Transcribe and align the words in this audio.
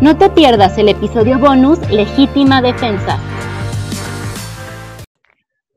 No 0.00 0.16
te 0.16 0.30
pierdas 0.30 0.78
el 0.78 0.88
episodio 0.88 1.38
bonus 1.38 1.78
Legítima 1.90 2.62
Defensa. 2.62 3.18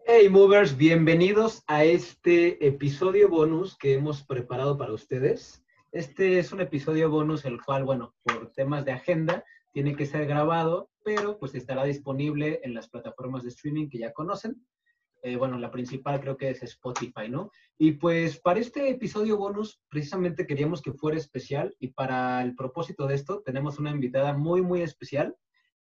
Hey 0.05 0.29
movers, 0.29 0.77
bienvenidos 0.77 1.61
a 1.67 1.83
este 1.83 2.65
episodio 2.65 3.27
bonus 3.27 3.77
que 3.77 3.95
hemos 3.95 4.23
preparado 4.23 4.77
para 4.77 4.93
ustedes. 4.93 5.65
Este 5.91 6.39
es 6.39 6.53
un 6.53 6.61
episodio 6.61 7.09
bonus 7.09 7.43
el 7.43 7.61
cual, 7.61 7.83
bueno, 7.83 8.15
por 8.23 8.49
temas 8.53 8.85
de 8.85 8.93
agenda 8.93 9.43
tiene 9.73 9.93
que 9.93 10.05
ser 10.05 10.25
grabado, 10.25 10.89
pero 11.03 11.37
pues 11.37 11.53
estará 11.53 11.83
disponible 11.83 12.61
en 12.63 12.73
las 12.73 12.87
plataformas 12.87 13.43
de 13.43 13.49
streaming 13.49 13.89
que 13.89 13.97
ya 13.97 14.13
conocen. 14.13 14.65
Eh, 15.25 15.37
bueno, 15.37 15.57
la 15.57 15.71
principal 15.71 16.19
creo 16.19 16.35
que 16.35 16.49
es 16.49 16.61
Spotify, 16.63 17.29
¿no? 17.29 17.49
Y 17.77 17.93
pues 17.93 18.41
para 18.41 18.59
este 18.59 18.89
episodio 18.89 19.37
bonus, 19.37 19.81
precisamente 19.87 20.45
queríamos 20.45 20.81
que 20.81 20.91
fuera 20.91 21.17
especial 21.17 21.73
y 21.79 21.87
para 21.87 22.41
el 22.41 22.55
propósito 22.55 23.07
de 23.07 23.15
esto 23.15 23.41
tenemos 23.41 23.79
una 23.79 23.91
invitada 23.91 24.33
muy, 24.33 24.61
muy 24.61 24.81
especial. 24.81 25.33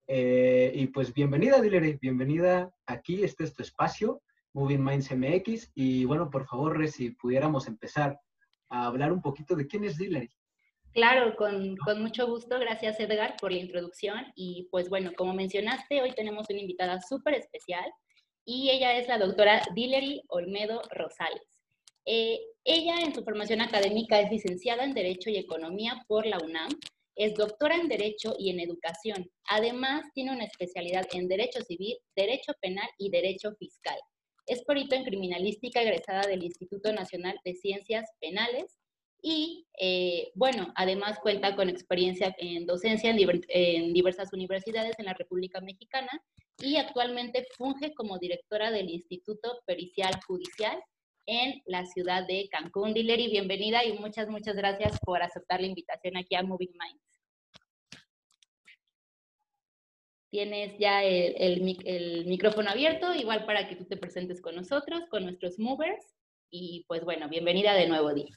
Eh, 0.07 0.71
y 0.73 0.87
pues 0.87 1.13
bienvenida, 1.13 1.61
Dilery, 1.61 1.99
bienvenida 2.01 2.73
aquí, 2.87 3.23
este 3.23 3.43
es 3.43 3.53
tu 3.53 3.61
espacio, 3.61 4.23
Moving 4.53 4.83
Minds 4.83 5.11
MX. 5.15 5.71
Y 5.75 6.05
bueno, 6.05 6.31
por 6.31 6.47
favor, 6.47 6.87
si 6.87 7.11
pudiéramos 7.11 7.67
empezar 7.67 8.19
a 8.69 8.87
hablar 8.87 9.13
un 9.13 9.21
poquito 9.21 9.55
de 9.55 9.67
quién 9.67 9.83
es 9.83 9.97
Dilery. 9.97 10.31
Claro, 10.93 11.35
con, 11.35 11.77
con, 11.77 12.01
mucho 12.01 12.25
gusto. 12.25 12.57
Gracias, 12.59 12.99
Edgar, 12.99 13.35
por 13.39 13.51
la 13.51 13.59
introducción. 13.59 14.33
Y 14.35 14.67
pues 14.71 14.89
bueno, 14.89 15.11
como 15.15 15.35
mencionaste, 15.35 16.01
hoy 16.01 16.11
tenemos 16.13 16.47
una 16.49 16.59
invitada 16.59 16.99
súper 17.01 17.35
especial 17.35 17.85
y 18.47 18.69
ella 18.69 18.97
es 18.97 19.09
la 19.09 19.17
doctora 19.17 19.61
Dillery 19.75 20.23
Olmedo 20.29 20.81
Rosales. 20.91 21.43
Eh, 22.05 22.39
ella 22.63 23.01
en 23.01 23.13
su 23.13 23.21
formación 23.25 23.59
académica 23.59 24.21
es 24.21 24.31
licenciada 24.31 24.85
en 24.85 24.93
Derecho 24.93 25.29
y 25.29 25.35
Economía 25.35 26.01
por 26.07 26.25
la 26.25 26.37
UNAM, 26.37 26.69
es 27.17 27.35
doctora 27.35 27.75
en 27.75 27.89
Derecho 27.89 28.35
y 28.39 28.49
en 28.49 28.61
Educación. 28.61 29.29
Además, 29.49 30.05
tiene 30.13 30.31
una 30.31 30.45
especialidad 30.45 31.05
en 31.11 31.27
Derecho 31.27 31.61
Civil, 31.61 31.97
Derecho 32.15 32.53
Penal 32.61 32.87
y 32.97 33.09
Derecho 33.09 33.51
Fiscal. 33.59 33.99
Es 34.45 34.63
perito 34.63 34.95
en 34.95 35.03
Criminalística 35.03 35.81
egresada 35.81 36.21
del 36.21 36.43
Instituto 36.43 36.93
Nacional 36.93 37.37
de 37.43 37.53
Ciencias 37.53 38.09
Penales 38.21 38.77
y, 39.21 39.67
eh, 39.77 40.31
bueno, 40.35 40.71
además 40.77 41.19
cuenta 41.19 41.57
con 41.57 41.67
experiencia 41.67 42.33
en 42.37 42.65
docencia 42.65 43.09
en 43.09 43.93
diversas 43.93 44.31
universidades 44.31 44.97
en 44.99 45.05
la 45.05 45.15
República 45.15 45.59
Mexicana 45.59 46.23
y 46.59 46.77
actualmente 46.77 47.47
funge 47.57 47.93
como 47.93 48.17
directora 48.17 48.71
del 48.71 48.89
Instituto 48.89 49.61
Pericial 49.65 50.13
Judicial 50.25 50.81
en 51.25 51.61
la 51.65 51.85
ciudad 51.85 52.25
de 52.25 52.47
Cancún. 52.49 52.93
Dileri, 52.93 53.29
bienvenida 53.29 53.83
y 53.85 53.93
muchas, 53.99 54.27
muchas 54.29 54.55
gracias 54.55 54.99
por 55.01 55.21
aceptar 55.21 55.61
la 55.61 55.67
invitación 55.67 56.17
aquí 56.17 56.35
a 56.35 56.43
Moving 56.43 56.71
Minds. 56.71 57.03
Tienes 60.29 60.77
ya 60.77 61.03
el, 61.03 62.25
micrófono 62.25 62.69
abierto, 62.69 63.13
igual 63.13 63.45
para 63.45 63.67
que 63.67 63.75
tú 63.75 63.85
te 63.85 63.97
presentes 63.97 64.41
con 64.41 64.55
nosotros, 64.55 65.03
con 65.09 65.23
nuestros 65.23 65.57
movers. 65.57 66.05
Y 66.49 66.85
pues 66.87 67.03
bueno, 67.03 67.29
bienvenida 67.29 67.73
de 67.73 67.87
nuevo, 67.87 68.13
Di. 68.13 68.27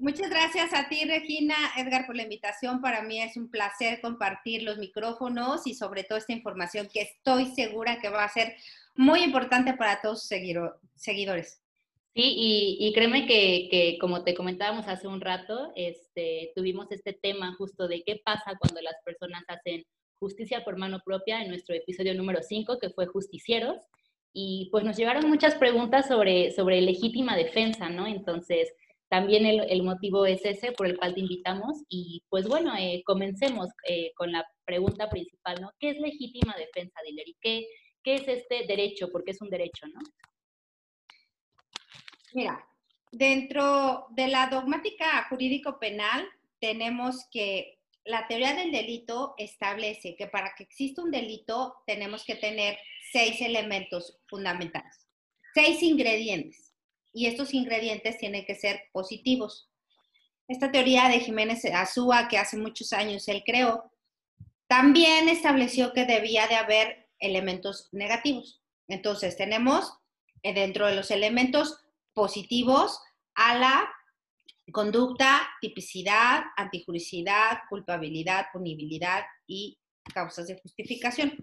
Muchas 0.00 0.30
gracias 0.30 0.72
a 0.74 0.88
ti, 0.88 1.04
Regina, 1.04 1.56
Edgar, 1.76 2.06
por 2.06 2.14
la 2.14 2.22
invitación. 2.22 2.80
Para 2.80 3.02
mí 3.02 3.20
es 3.20 3.36
un 3.36 3.50
placer 3.50 4.00
compartir 4.00 4.62
los 4.62 4.78
micrófonos 4.78 5.66
y 5.66 5.74
sobre 5.74 6.04
todo 6.04 6.18
esta 6.18 6.32
información 6.32 6.88
que 6.92 7.00
estoy 7.00 7.46
segura 7.46 7.98
que 8.00 8.08
va 8.08 8.22
a 8.22 8.28
ser 8.28 8.54
muy 8.94 9.24
importante 9.24 9.74
para 9.74 10.00
todos 10.00 10.20
sus 10.20 10.28
seguidores. 10.94 11.60
Sí, 12.14 12.34
y, 12.80 12.92
créeme 12.94 13.26
que, 13.26 13.98
como 14.00 14.22
te 14.22 14.34
comentábamos 14.34 14.86
hace 14.86 15.08
un 15.08 15.20
rato, 15.20 15.72
este, 15.74 16.52
tuvimos 16.54 16.90
este 16.92 17.12
tema 17.12 17.54
justo 17.54 17.88
de 17.88 18.04
qué 18.04 18.20
pasa 18.24 18.56
cuando 18.56 18.80
las 18.80 18.94
personas 19.04 19.42
hacen 19.48 19.84
justicia 20.20 20.64
por 20.64 20.76
mano 20.76 21.00
propia 21.04 21.42
en 21.42 21.48
nuestro 21.48 21.74
episodio 21.74 22.14
número 22.14 22.40
5, 22.40 22.78
que 22.78 22.90
fue 22.90 23.06
Justicieros. 23.06 23.78
Y 24.32 24.68
pues 24.70 24.84
nos 24.84 24.96
llegaron 24.96 25.28
muchas 25.28 25.56
preguntas 25.56 26.06
sobre, 26.06 26.52
sobre 26.52 26.80
legítima 26.82 27.36
defensa, 27.36 27.88
¿no? 27.88 28.06
Entonces, 28.06 28.72
también 29.08 29.46
el, 29.46 29.82
motivo 29.82 30.26
es 30.26 30.44
ese 30.44 30.72
por 30.72 30.86
el 30.86 30.98
cual 30.98 31.14
te 31.14 31.20
invitamos 31.20 31.82
y 31.88 32.22
pues 32.28 32.46
bueno, 32.46 32.74
eh, 32.78 33.02
comencemos 33.06 33.68
eh, 33.88 34.12
con 34.14 34.32
la 34.32 34.46
pregunta 34.66 35.08
principal, 35.08 35.60
¿no? 35.60 35.72
¿Qué 35.78 35.90
es 35.90 35.98
legítima 35.98 36.54
defensa, 36.56 37.00
Diler? 37.06 37.26
¿Y 37.26 37.36
qué, 37.40 37.66
qué 38.02 38.16
es 38.16 38.28
este 38.28 38.66
derecho? 38.66 39.08
Porque 39.10 39.30
es 39.30 39.40
un 39.40 39.48
derecho, 39.48 39.86
¿no? 39.86 40.00
Mira, 42.34 42.62
dentro 43.10 44.06
de 44.10 44.28
la 44.28 44.48
dogmática 44.48 45.26
jurídico-penal 45.30 46.28
tenemos 46.60 47.26
que 47.30 47.78
la 48.04 48.26
teoría 48.26 48.54
del 48.54 48.72
delito 48.72 49.34
establece 49.38 50.16
que 50.16 50.26
para 50.26 50.54
que 50.54 50.64
exista 50.64 51.02
un 51.02 51.10
delito 51.10 51.76
tenemos 51.86 52.24
que 52.24 52.34
tener 52.34 52.78
seis 53.10 53.40
elementos 53.40 54.18
fundamentales, 54.28 55.06
seis 55.54 55.82
ingredientes 55.82 56.67
y 57.18 57.26
estos 57.26 57.52
ingredientes 57.52 58.16
tienen 58.16 58.44
que 58.44 58.54
ser 58.54 58.82
positivos. 58.92 59.68
Esta 60.46 60.70
teoría 60.70 61.08
de 61.08 61.18
Jiménez 61.18 61.64
Azúa, 61.64 62.28
que 62.28 62.38
hace 62.38 62.56
muchos 62.56 62.92
años 62.92 63.26
él 63.26 63.42
creó, 63.44 63.90
también 64.68 65.28
estableció 65.28 65.92
que 65.92 66.04
debía 66.04 66.46
de 66.46 66.54
haber 66.54 67.08
elementos 67.18 67.88
negativos. 67.90 68.62
Entonces, 68.86 69.36
tenemos 69.36 69.92
eh, 70.44 70.54
dentro 70.54 70.86
de 70.86 70.94
los 70.94 71.10
elementos 71.10 71.84
positivos 72.14 73.00
a 73.34 73.58
la 73.58 73.92
conducta, 74.72 75.40
tipicidad, 75.60 76.44
antijuricidad, 76.56 77.62
culpabilidad, 77.68 78.46
punibilidad 78.52 79.24
y 79.48 79.76
causas 80.14 80.46
de 80.46 80.60
justificación. 80.60 81.36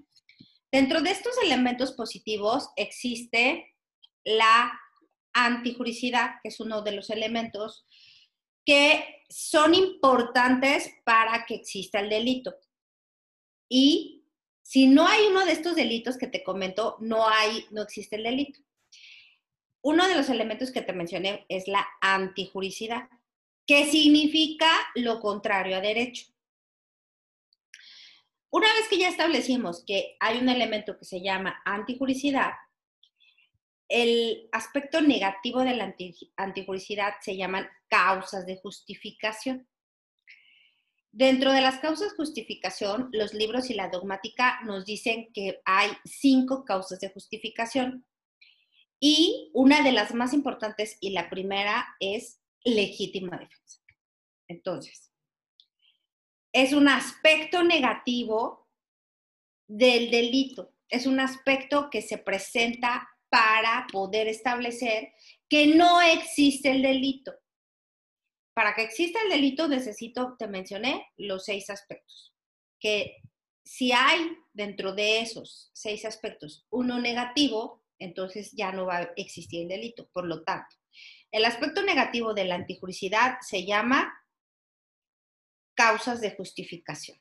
Dentro 0.71 1.01
de 1.01 1.11
estos 1.11 1.37
elementos 1.43 1.91
positivos 1.91 2.69
existe 2.77 3.75
la 4.23 4.71
antijuricidad, 5.35 6.37
que 6.41 6.49
es 6.49 6.59
uno 6.59 6.81
de 6.81 6.93
los 6.93 7.11
elementos 7.11 7.85
que 8.65 9.23
son 9.29 9.75
importantes 9.75 10.91
para 11.05 11.45
que 11.45 11.53
exista 11.53 11.99
el 11.99 12.09
delito. 12.09 12.55
Y 13.69 14.23
si 14.63 14.87
no 14.87 15.07
hay 15.07 15.27
uno 15.27 15.45
de 15.45 15.51
estos 15.51 15.75
delitos 15.75 16.17
que 16.17 16.27
te 16.27 16.43
comento, 16.43 16.97
no 16.99 17.27
hay, 17.27 17.67
no 17.69 17.83
existe 17.83 18.15
el 18.15 18.23
delito. 18.23 18.59
Uno 19.83 20.07
de 20.07 20.15
los 20.15 20.29
elementos 20.29 20.71
que 20.71 20.81
te 20.81 20.93
mencioné 20.93 21.45
es 21.49 21.67
la 21.67 21.85
antijuricidad, 22.01 23.07
que 23.67 23.85
significa 23.85 24.67
lo 24.95 25.19
contrario 25.19 25.75
a 25.75 25.81
derecho. 25.81 26.25
Una 28.49 28.73
vez 28.73 28.87
que 28.87 28.97
ya 28.97 29.09
establecimos 29.09 29.83
que 29.85 30.15
hay 30.19 30.37
un 30.37 30.49
elemento 30.49 30.97
que 30.97 31.05
se 31.05 31.21
llama 31.21 31.61
antijuricidad, 31.65 32.53
el 33.87 34.49
aspecto 34.51 35.01
negativo 35.01 35.61
de 35.61 35.75
la 35.75 35.95
antijuricidad 36.37 37.13
se 37.21 37.37
llaman 37.37 37.67
causas 37.87 38.45
de 38.45 38.57
justificación. 38.57 39.67
Dentro 41.11 41.53
de 41.53 41.61
las 41.61 41.79
causas 41.79 42.09
de 42.09 42.15
justificación, 42.17 43.09
los 43.13 43.33
libros 43.33 43.69
y 43.69 43.73
la 43.73 43.89
dogmática 43.89 44.59
nos 44.65 44.85
dicen 44.85 45.31
que 45.33 45.61
hay 45.63 45.91
cinco 46.03 46.65
causas 46.65 46.99
de 46.99 47.09
justificación. 47.09 48.05
Y 48.99 49.49
una 49.53 49.81
de 49.81 49.91
las 49.91 50.13
más 50.13 50.33
importantes 50.33 50.97
y 50.99 51.11
la 51.11 51.29
primera 51.29 51.85
es 51.99 52.41
legítima 52.63 53.37
defensa. 53.37 53.81
Entonces, 54.47 55.11
es 56.51 56.73
un 56.73 56.87
aspecto 56.89 57.63
negativo 57.63 58.67
del 59.67 60.11
delito. 60.11 60.73
Es 60.89 61.05
un 61.05 61.19
aspecto 61.19 61.89
que 61.89 62.01
se 62.01 62.17
presenta 62.17 63.09
para 63.29 63.87
poder 63.91 64.27
establecer 64.27 65.13
que 65.49 65.67
no 65.67 66.01
existe 66.01 66.71
el 66.71 66.81
delito. 66.81 67.33
Para 68.53 68.73
que 68.73 68.83
exista 68.83 69.21
el 69.21 69.29
delito 69.29 69.67
necesito, 69.67 70.35
te 70.39 70.47
mencioné, 70.47 71.07
los 71.17 71.45
seis 71.45 71.69
aspectos. 71.69 72.33
Que 72.79 73.17
si 73.63 73.91
hay 73.91 74.37
dentro 74.53 74.93
de 74.93 75.19
esos 75.19 75.69
seis 75.73 76.05
aspectos 76.05 76.65
uno 76.69 76.99
negativo, 76.99 77.83
entonces 77.99 78.51
ya 78.53 78.71
no 78.71 78.85
va 78.85 78.97
a 78.97 79.11
existir 79.17 79.63
el 79.63 79.67
delito. 79.67 80.09
Por 80.13 80.25
lo 80.25 80.43
tanto, 80.43 80.75
el 81.31 81.45
aspecto 81.45 81.83
negativo 81.83 82.33
de 82.33 82.45
la 82.45 82.55
antijuricidad 82.55 83.37
se 83.41 83.65
llama 83.65 84.13
causas 85.75 86.21
de 86.21 86.31
justificación. 86.31 87.19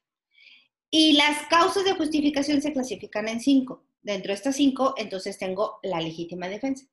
Y 0.91 1.15
las 1.15 1.47
causas 1.49 1.85
de 1.85 1.95
justificación 1.95 2.63
se 2.63 2.73
clasifican 2.73 3.27
en 3.27 3.41
cinco. 3.41 3.85
Dentro 4.05 4.29
de 4.29 4.35
estas 4.35 4.57
cinco, 4.57 4.95
entonces 4.99 5.39
tengo 5.39 5.81
la 5.83 5.99
legítima 5.99 6.49
defensa. 6.49 6.87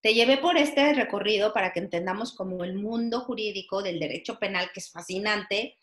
Te 0.00 0.14
llevé 0.14 0.38
por 0.38 0.56
este 0.56 0.94
recorrido 0.94 1.52
para 1.52 1.72
que 1.72 1.80
entendamos 1.80 2.34
como 2.34 2.62
el 2.62 2.74
mundo 2.74 3.20
jurídico 3.20 3.82
del 3.82 3.98
derecho 3.98 4.38
penal, 4.38 4.70
que 4.72 4.78
es 4.78 4.90
fascinante, 4.90 5.76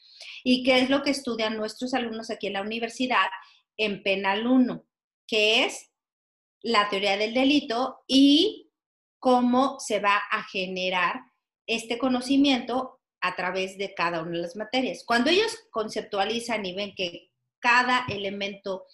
y 0.46 0.64
qué 0.64 0.80
es 0.80 0.90
lo 0.90 1.04
que 1.04 1.12
estudian 1.12 1.58
nuestros 1.58 1.94
alumnos 1.94 2.32
aquí 2.32 2.48
en 2.48 2.54
la 2.54 2.62
universidad 2.62 3.28
en 3.76 4.02
Penal 4.02 4.48
1, 4.48 4.86
que 5.28 5.66
es 5.66 5.92
la 6.62 6.90
teoría 6.90 7.18
del 7.18 7.34
delito 7.34 8.00
y 8.08 8.72
cómo 9.20 9.80
se 9.80 10.00
va 10.00 10.18
a 10.32 10.44
generar 10.46 11.20
este 11.68 11.98
conocimiento 11.98 13.02
a 13.20 13.36
través 13.36 13.78
de 13.78 13.94
cada 13.94 14.22
una 14.22 14.32
de 14.32 14.44
las 14.44 14.56
materias. 14.56 15.04
Cuando 15.06 15.30
ellos 15.30 15.56
conceptualizan 15.72 16.66
y 16.66 16.74
ven 16.74 16.96
que 16.96 17.32
cada 17.60 18.06
elemento 18.08 18.86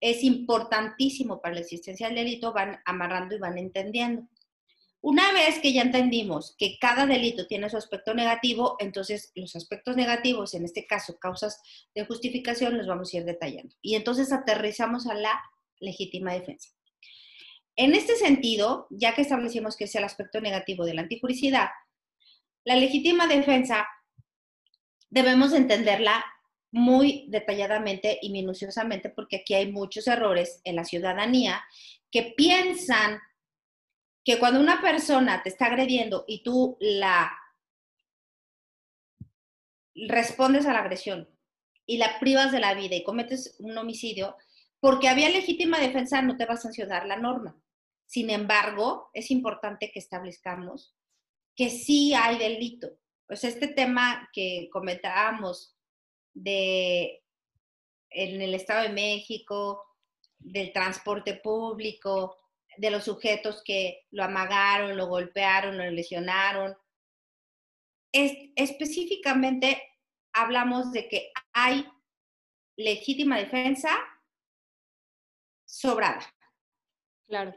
es 0.00 0.24
importantísimo 0.24 1.40
para 1.40 1.54
la 1.54 1.60
existencia 1.60 2.06
del 2.06 2.16
delito, 2.16 2.52
van 2.52 2.80
amarrando 2.84 3.34
y 3.34 3.38
van 3.38 3.58
entendiendo. 3.58 4.26
Una 5.02 5.32
vez 5.32 5.60
que 5.60 5.72
ya 5.72 5.82
entendimos 5.82 6.54
que 6.58 6.76
cada 6.78 7.06
delito 7.06 7.46
tiene 7.46 7.70
su 7.70 7.76
aspecto 7.78 8.12
negativo, 8.12 8.76
entonces 8.80 9.32
los 9.34 9.56
aspectos 9.56 9.96
negativos, 9.96 10.52
en 10.54 10.64
este 10.64 10.86
caso 10.86 11.18
causas 11.18 11.62
de 11.94 12.04
justificación, 12.04 12.76
los 12.76 12.86
vamos 12.86 13.12
a 13.12 13.18
ir 13.18 13.24
detallando. 13.24 13.74
Y 13.80 13.94
entonces 13.94 14.30
aterrizamos 14.30 15.06
a 15.06 15.14
la 15.14 15.40
legítima 15.78 16.34
defensa. 16.34 16.70
En 17.76 17.94
este 17.94 18.16
sentido, 18.16 18.86
ya 18.90 19.14
que 19.14 19.22
establecimos 19.22 19.74
que 19.76 19.84
es 19.84 19.94
el 19.94 20.04
aspecto 20.04 20.40
negativo 20.42 20.84
de 20.84 20.92
la 20.92 21.02
antijuricidad, 21.02 21.70
la 22.64 22.76
legítima 22.76 23.26
defensa 23.26 23.88
debemos 25.08 25.54
entenderla 25.54 26.22
muy 26.72 27.26
detalladamente 27.28 28.18
y 28.22 28.30
minuciosamente 28.30 29.10
porque 29.10 29.36
aquí 29.36 29.54
hay 29.54 29.72
muchos 29.72 30.06
errores 30.06 30.60
en 30.64 30.76
la 30.76 30.84
ciudadanía 30.84 31.62
que 32.10 32.34
piensan 32.36 33.20
que 34.24 34.38
cuando 34.38 34.60
una 34.60 34.80
persona 34.80 35.42
te 35.42 35.48
está 35.48 35.66
agrediendo 35.66 36.24
y 36.26 36.42
tú 36.42 36.76
la 36.80 37.32
respondes 39.94 40.66
a 40.66 40.72
la 40.72 40.80
agresión 40.80 41.28
y 41.86 41.96
la 41.96 42.18
privas 42.20 42.52
de 42.52 42.60
la 42.60 42.74
vida 42.74 42.94
y 42.94 43.02
cometes 43.02 43.56
un 43.58 43.76
homicidio, 43.76 44.36
porque 44.78 45.08
había 45.08 45.28
legítima 45.28 45.78
defensa 45.78 46.22
no 46.22 46.36
te 46.36 46.46
va 46.46 46.54
a 46.54 46.58
sancionar 46.58 47.06
la 47.06 47.16
norma. 47.16 47.60
Sin 48.06 48.30
embargo, 48.30 49.10
es 49.12 49.30
importante 49.30 49.90
que 49.92 49.98
establezcamos 49.98 50.94
que 51.56 51.70
sí 51.70 52.14
hay 52.14 52.38
delito. 52.38 52.88
Pues 53.26 53.44
este 53.44 53.68
tema 53.68 54.28
que 54.32 54.68
comentábamos 54.72 55.76
de 56.34 57.22
en 58.10 58.42
el 58.42 58.54
Estado 58.54 58.82
de 58.82 58.88
México, 58.88 59.84
del 60.38 60.72
transporte 60.72 61.34
público, 61.34 62.36
de 62.76 62.90
los 62.90 63.04
sujetos 63.04 63.62
que 63.64 64.06
lo 64.10 64.24
amagaron, 64.24 64.96
lo 64.96 65.06
golpearon, 65.06 65.78
lo 65.78 65.88
lesionaron. 65.90 66.76
Es, 68.12 68.32
específicamente 68.56 69.80
hablamos 70.32 70.92
de 70.92 71.08
que 71.08 71.32
hay 71.52 71.86
legítima 72.76 73.38
defensa 73.38 73.90
sobrada. 75.64 76.26
Claro. 77.28 77.54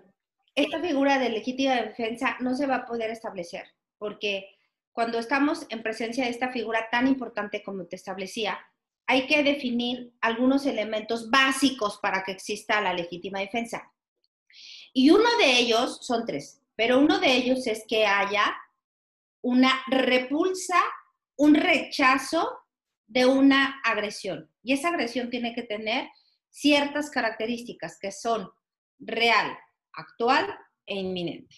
Esta 0.55 0.79
figura 0.81 1.17
de 1.17 1.29
legítima 1.29 1.81
defensa 1.81 2.37
no 2.41 2.55
se 2.55 2.67
va 2.67 2.75
a 2.75 2.85
poder 2.85 3.09
establecer 3.09 3.65
porque 4.03 4.52
cuando 4.94 5.19
estamos 5.19 5.66
en 5.69 5.84
presencia 5.84 6.24
de 6.24 6.30
esta 6.30 6.51
figura 6.51 6.88
tan 6.92 7.07
importante 7.07 7.63
como 7.63 7.86
te 7.86 7.95
establecía, 7.95 8.60
hay 9.07 9.28
que 9.28 9.44
definir 9.44 10.13
algunos 10.22 10.66
elementos 10.66 11.30
básicos 11.30 12.00
para 12.01 12.24
que 12.24 12.31
exista 12.31 12.80
la 12.80 12.94
legítima 12.94 13.40
defensa. 13.40 13.92
Y 14.94 15.10
uno 15.10 15.30
de 15.40 15.57
ellos, 15.57 16.06
son 16.06 16.25
tres, 16.25 16.62
pero 16.75 17.00
uno 17.00 17.19
de 17.19 17.36
ellos 17.36 17.66
es 17.68 17.84
que 17.88 18.06
haya 18.06 18.56
una 19.42 19.84
repulsa, 19.88 20.80
un 21.36 21.56
rechazo 21.56 22.48
de 23.07 23.25
una 23.25 23.81
agresión. 23.84 24.50
Y 24.62 24.74
esa 24.74 24.90
agresión 24.90 25.30
tiene 25.30 25.54
que 25.54 25.63
tener 25.63 26.07
ciertas 26.50 27.10
características 27.10 27.98
que 28.00 28.12
son 28.12 28.50
real, 29.00 29.57
actual 29.92 30.48
e 30.86 30.95
inminente. 30.95 31.56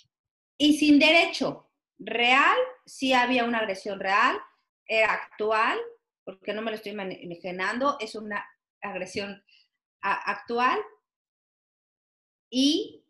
Y 0.57 0.77
sin 0.77 0.99
derecho 0.99 1.69
real, 1.99 2.57
si 2.85 3.13
había 3.13 3.45
una 3.45 3.59
agresión 3.59 3.99
real, 3.99 4.37
era 4.87 5.13
actual, 5.13 5.77
porque 6.23 6.53
no 6.53 6.61
me 6.61 6.71
lo 6.71 6.77
estoy 6.77 6.91
imaginando, 6.91 7.97
es 7.99 8.15
una 8.15 8.45
agresión 8.81 9.43
actual 10.01 10.79
y 12.49 13.03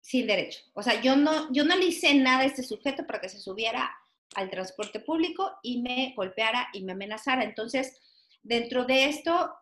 sin 0.00 0.26
derecho. 0.26 0.60
O 0.74 0.82
sea, 0.82 1.00
yo 1.00 1.16
no, 1.16 1.52
yo 1.52 1.64
no 1.64 1.76
le 1.76 1.86
hice 1.86 2.14
nada 2.14 2.40
a 2.40 2.46
este 2.46 2.62
sujeto 2.62 3.06
para 3.06 3.20
que 3.20 3.28
se 3.28 3.40
subiera 3.40 3.94
al 4.34 4.50
transporte 4.50 5.00
público 5.00 5.52
y 5.62 5.80
me 5.80 6.12
golpeara 6.16 6.68
y 6.72 6.82
me 6.82 6.92
amenazara. 6.92 7.44
Entonces, 7.44 7.98
dentro 8.42 8.84
de 8.84 9.06
esto, 9.06 9.54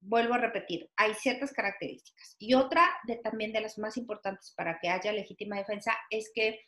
vuelvo 0.00 0.34
a 0.34 0.38
repetir, 0.38 0.90
hay 0.96 1.14
ciertas 1.14 1.52
características. 1.52 2.36
Y 2.38 2.54
otra 2.54 2.88
de 3.06 3.16
también 3.16 3.52
de 3.52 3.60
las 3.60 3.78
más 3.78 3.96
importantes 3.96 4.52
para 4.56 4.78
que 4.78 4.88
haya 4.88 5.12
legítima 5.12 5.56
defensa 5.56 5.96
es 6.10 6.30
que 6.34 6.60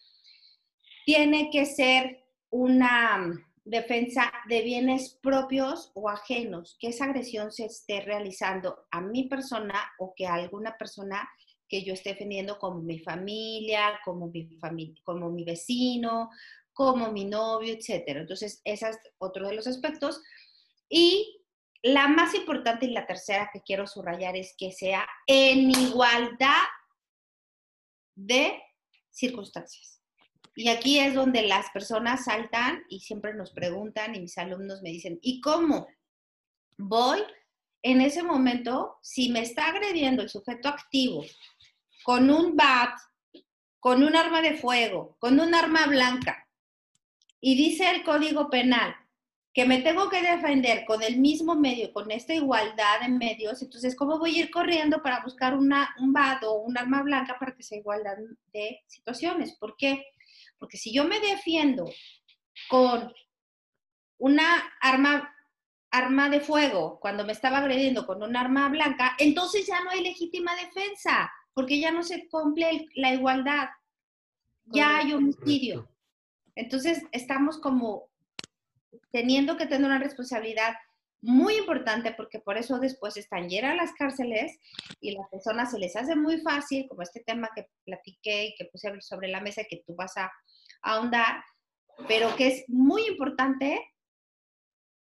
tiene 1.05 1.51
que 1.51 1.67
ser 1.67 2.25
una 2.51 3.33
defensa 3.65 4.33
de 4.49 4.63
bienes 4.63 5.19
propios 5.23 5.93
o 5.95 6.09
ajenos, 6.09 6.77
que 6.81 6.89
esa 6.89 7.05
agresión 7.05 7.53
se 7.53 7.67
esté 7.67 8.01
realizando 8.01 8.87
a 8.91 9.01
mi 9.01 9.29
persona 9.29 9.75
o 9.99 10.15
que 10.15 10.27
a 10.27 10.35
alguna 10.35 10.77
persona 10.77 11.29
que 11.69 11.85
yo 11.85 11.95
esté 11.95 12.11
defendiendo 12.11 12.59
como 12.59 12.81
mi 12.81 12.99
familia, 12.99 14.01
como 14.05 14.27
mi, 14.27 14.49
familia, 14.59 15.01
como 15.05 15.31
mi 15.31 15.45
vecino, 15.45 16.31
como 16.73 17.13
mi 17.13 17.25
novio, 17.25 17.73
etc. 17.73 18.03
Entonces, 18.09 18.61
ese 18.65 18.89
es 18.89 18.99
otro 19.19 19.47
de 19.47 19.55
los 19.55 19.69
aspectos. 19.69 20.21
Y 20.89 21.45
la 21.83 22.09
más 22.09 22.35
importante 22.35 22.87
y 22.87 22.91
la 22.91 23.07
tercera 23.07 23.51
que 23.53 23.63
quiero 23.63 23.87
subrayar 23.87 24.37
es 24.37 24.55
que 24.59 24.73
sea 24.73 25.07
en 25.27 25.71
igualdad 25.71 26.63
de 28.17 28.61
circunstancias. 29.11 30.00
Y 30.61 30.69
aquí 30.69 30.99
es 30.99 31.15
donde 31.15 31.41
las 31.41 31.71
personas 31.71 32.27
saltan 32.27 32.85
y 32.91 33.01
siempre 33.01 33.33
nos 33.33 33.51
preguntan 33.51 34.15
y 34.15 34.21
mis 34.21 34.37
alumnos 34.37 34.83
me 34.83 34.91
dicen, 34.91 35.19
¿y 35.23 35.41
cómo 35.41 35.89
voy 36.77 37.21
en 37.83 38.03
ese 38.03 38.23
momento 38.23 38.99
si 39.01 39.31
me 39.31 39.41
está 39.41 39.69
agrediendo 39.69 40.21
el 40.21 40.29
sujeto 40.29 40.69
activo 40.69 41.25
con 42.05 42.29
un 42.29 42.59
bat, 42.59 42.91
con 43.79 44.03
un 44.03 44.15
arma 44.15 44.43
de 44.43 44.53
fuego, 44.59 45.17
con 45.19 45.41
un 45.41 45.55
arma 45.55 45.87
blanca. 45.87 46.47
Y 47.41 47.55
dice 47.55 47.91
el 47.91 48.05
Código 48.05 48.51
Penal 48.51 48.95
que 49.55 49.65
me 49.65 49.81
tengo 49.81 50.11
que 50.11 50.21
defender 50.21 50.85
con 50.85 51.03
el 51.03 51.19
mismo 51.19 51.55
medio, 51.55 51.91
con 51.95 52.11
esta 52.11 52.35
igualdad 52.35 53.01
de 53.01 53.09
medios, 53.09 53.63
entonces, 53.63 53.97
¿cómo 53.97 54.19
voy 54.19 54.37
a 54.37 54.41
ir 54.41 54.51
corriendo 54.51 55.03
para 55.03 55.23
buscar 55.25 55.57
un 55.57 55.71
bat 56.13 56.45
o 56.45 56.61
un 56.61 56.77
arma 56.77 57.03
blanca 57.03 57.39
para 57.39 57.57
que 57.57 57.63
sea 57.63 57.79
igualdad 57.79 58.19
de 58.53 58.83
situaciones? 58.87 59.57
¿Por 59.57 59.75
qué? 59.79 60.05
Porque 60.61 60.77
si 60.77 60.93
yo 60.93 61.05
me 61.05 61.19
defiendo 61.19 61.91
con 62.69 63.13
una 64.19 64.45
arma, 64.81 65.35
arma 65.91 66.29
de 66.29 66.41
fuego 66.41 67.01
cuando 67.01 67.25
me 67.25 67.33
estaba 67.33 67.59
agrediendo 67.59 68.07
con 68.07 68.23
un 68.23 68.37
arma 68.37 68.69
blanca, 68.69 69.17
entonces 69.19 69.67
ya 69.67 69.83
no 69.83 69.91
hay 69.91 70.03
legítima 70.03 70.55
defensa 70.55 71.33
porque 71.55 71.81
ya 71.81 71.91
no 71.91 72.05
se 72.05 72.29
cumple 72.29 72.87
la 72.95 73.13
igualdad, 73.13 73.71
ya 74.67 74.99
hay 74.99 75.13
homicidio. 75.13 75.89
Entonces, 76.55 77.03
estamos 77.13 77.59
como 77.59 78.09
teniendo 79.11 79.57
que 79.57 79.67
tener 79.67 79.87
una 79.87 79.99
responsabilidad 79.99 80.75
muy 81.23 81.57
importante 81.57 82.13
porque 82.17 82.41
por 82.41 82.57
eso 82.57 82.79
después 82.79 83.17
están 83.17 83.49
llenas 83.49 83.77
las 83.77 83.93
cárceles 83.93 84.59
y 85.01 85.13
las 85.13 85.29
personas 85.29 85.71
se 85.71 85.79
les 85.79 85.97
hace 85.97 86.17
muy 86.17 86.41
fácil, 86.41 86.87
como 86.89 87.03
este 87.03 87.21
tema 87.21 87.51
que 87.55 87.67
platiqué 87.85 88.47
y 88.47 88.55
que 88.57 88.67
puse 88.67 88.91
sobre 89.01 89.29
la 89.29 89.41
mesa 89.41 89.63
que 89.69 89.83
tú 89.87 89.95
vas 89.95 90.17
a 90.17 90.33
ahondar, 90.83 91.45
pero 92.09 92.35
que 92.37 92.49
es 92.49 92.65
muy 92.69 93.07
importante 93.07 93.81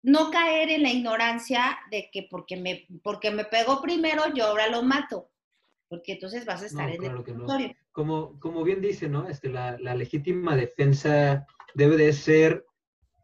no 0.02 0.30
caer 0.30 0.70
en 0.70 0.84
la 0.84 0.90
ignorancia 0.90 1.78
de 1.90 2.08
que 2.12 2.28
porque 2.30 2.56
me, 2.56 2.86
porque 3.02 3.32
me 3.32 3.44
pegó 3.44 3.82
primero, 3.82 4.32
yo 4.34 4.46
ahora 4.46 4.68
lo 4.68 4.82
mato 4.82 5.30
porque 5.88 6.12
entonces 6.12 6.44
vas 6.44 6.62
a 6.62 6.66
estar 6.66 6.90
en 6.90 7.04
el 7.04 7.24
territorio. 7.24 7.74
Como, 7.92 8.38
como 8.40 8.64
bien 8.64 8.80
dice, 8.80 9.08
¿no? 9.08 9.28
Este, 9.28 9.48
la, 9.48 9.78
la, 9.78 9.94
legítima 9.94 10.56
defensa 10.56 11.46
debe 11.74 11.96
de 11.96 12.12
ser 12.12 12.66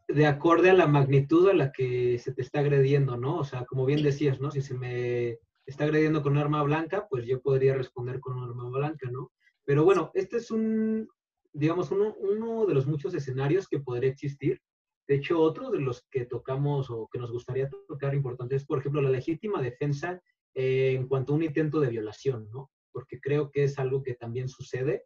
de 0.07 0.25
acorde 0.25 0.69
a 0.69 0.73
la 0.73 0.87
magnitud 0.87 1.49
a 1.49 1.53
la 1.53 1.71
que 1.71 2.19
se 2.19 2.33
te 2.33 2.41
está 2.41 2.59
agrediendo, 2.59 3.17
¿no? 3.17 3.37
O 3.37 3.43
sea, 3.43 3.65
como 3.65 3.85
bien 3.85 4.03
decías, 4.03 4.39
¿no? 4.39 4.51
Si 4.51 4.61
se 4.61 4.73
me 4.73 5.39
está 5.65 5.85
agrediendo 5.85 6.21
con 6.21 6.33
un 6.33 6.39
arma 6.39 6.63
blanca, 6.63 7.07
pues 7.09 7.25
yo 7.25 7.41
podría 7.41 7.73
responder 7.75 8.19
con 8.19 8.37
un 8.37 8.43
arma 8.43 8.69
blanca, 8.69 9.09
¿no? 9.09 9.31
Pero 9.65 9.85
bueno, 9.85 10.11
este 10.13 10.37
es 10.37 10.51
un, 10.51 11.07
digamos, 11.53 11.91
uno, 11.91 12.15
uno 12.19 12.65
de 12.65 12.73
los 12.73 12.85
muchos 12.85 13.13
escenarios 13.13 13.67
que 13.67 13.79
podría 13.79 14.09
existir. 14.09 14.59
De 15.07 15.15
hecho, 15.15 15.39
otro 15.39 15.69
de 15.71 15.79
los 15.79 16.05
que 16.11 16.25
tocamos 16.25 16.89
o 16.89 17.07
que 17.11 17.19
nos 17.19 17.31
gustaría 17.31 17.69
tocar 17.87 18.13
importante 18.13 18.55
es, 18.55 18.65
por 18.65 18.79
ejemplo, 18.79 19.01
la 19.01 19.09
legítima 19.09 19.61
defensa 19.61 20.21
eh, 20.53 20.93
en 20.95 21.07
cuanto 21.07 21.33
a 21.33 21.35
un 21.35 21.43
intento 21.43 21.79
de 21.79 21.89
violación, 21.89 22.49
¿no? 22.51 22.69
Porque 22.91 23.19
creo 23.19 23.49
que 23.49 23.63
es 23.63 23.79
algo 23.79 24.03
que 24.03 24.15
también 24.15 24.49
sucede 24.49 25.05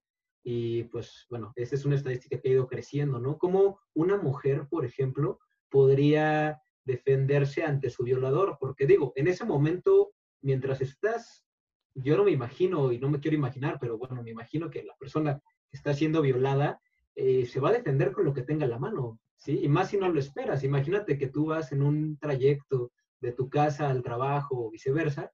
y 0.49 0.83
pues 0.85 1.25
bueno, 1.29 1.51
esa 1.57 1.75
es 1.75 1.83
una 1.83 1.95
estadística 1.95 2.39
que 2.39 2.47
ha 2.47 2.53
ido 2.53 2.67
creciendo, 2.67 3.19
¿no? 3.19 3.37
Como 3.37 3.81
una 3.93 4.15
mujer, 4.15 4.65
por 4.69 4.85
ejemplo, 4.85 5.41
podría 5.69 6.61
defenderse 6.85 7.63
ante 7.63 7.89
su 7.89 8.05
violador, 8.05 8.55
porque 8.57 8.87
digo, 8.87 9.11
en 9.17 9.27
ese 9.27 9.43
momento, 9.43 10.13
mientras 10.41 10.79
estás, 10.79 11.45
yo 11.95 12.15
no 12.15 12.23
me 12.23 12.31
imagino 12.31 12.93
y 12.93 12.97
no 12.97 13.09
me 13.09 13.19
quiero 13.19 13.35
imaginar, 13.35 13.77
pero 13.81 13.97
bueno, 13.97 14.23
me 14.23 14.31
imagino 14.31 14.69
que 14.69 14.83
la 14.83 14.95
persona 14.95 15.41
que 15.69 15.75
está 15.75 15.93
siendo 15.93 16.21
violada 16.21 16.79
eh, 17.13 17.45
se 17.45 17.59
va 17.59 17.67
a 17.67 17.73
defender 17.73 18.13
con 18.13 18.23
lo 18.23 18.33
que 18.33 18.43
tenga 18.43 18.63
en 18.63 18.71
la 18.71 18.79
mano, 18.79 19.19
¿sí? 19.35 19.59
Y 19.61 19.67
más 19.67 19.89
si 19.89 19.97
no 19.97 20.07
lo 20.07 20.17
esperas. 20.17 20.63
Imagínate 20.63 21.17
que 21.17 21.27
tú 21.27 21.47
vas 21.47 21.73
en 21.73 21.81
un 21.81 22.17
trayecto 22.19 22.93
de 23.19 23.33
tu 23.33 23.49
casa 23.49 23.89
al 23.89 24.01
trabajo 24.01 24.67
o 24.67 24.71
viceversa 24.71 25.29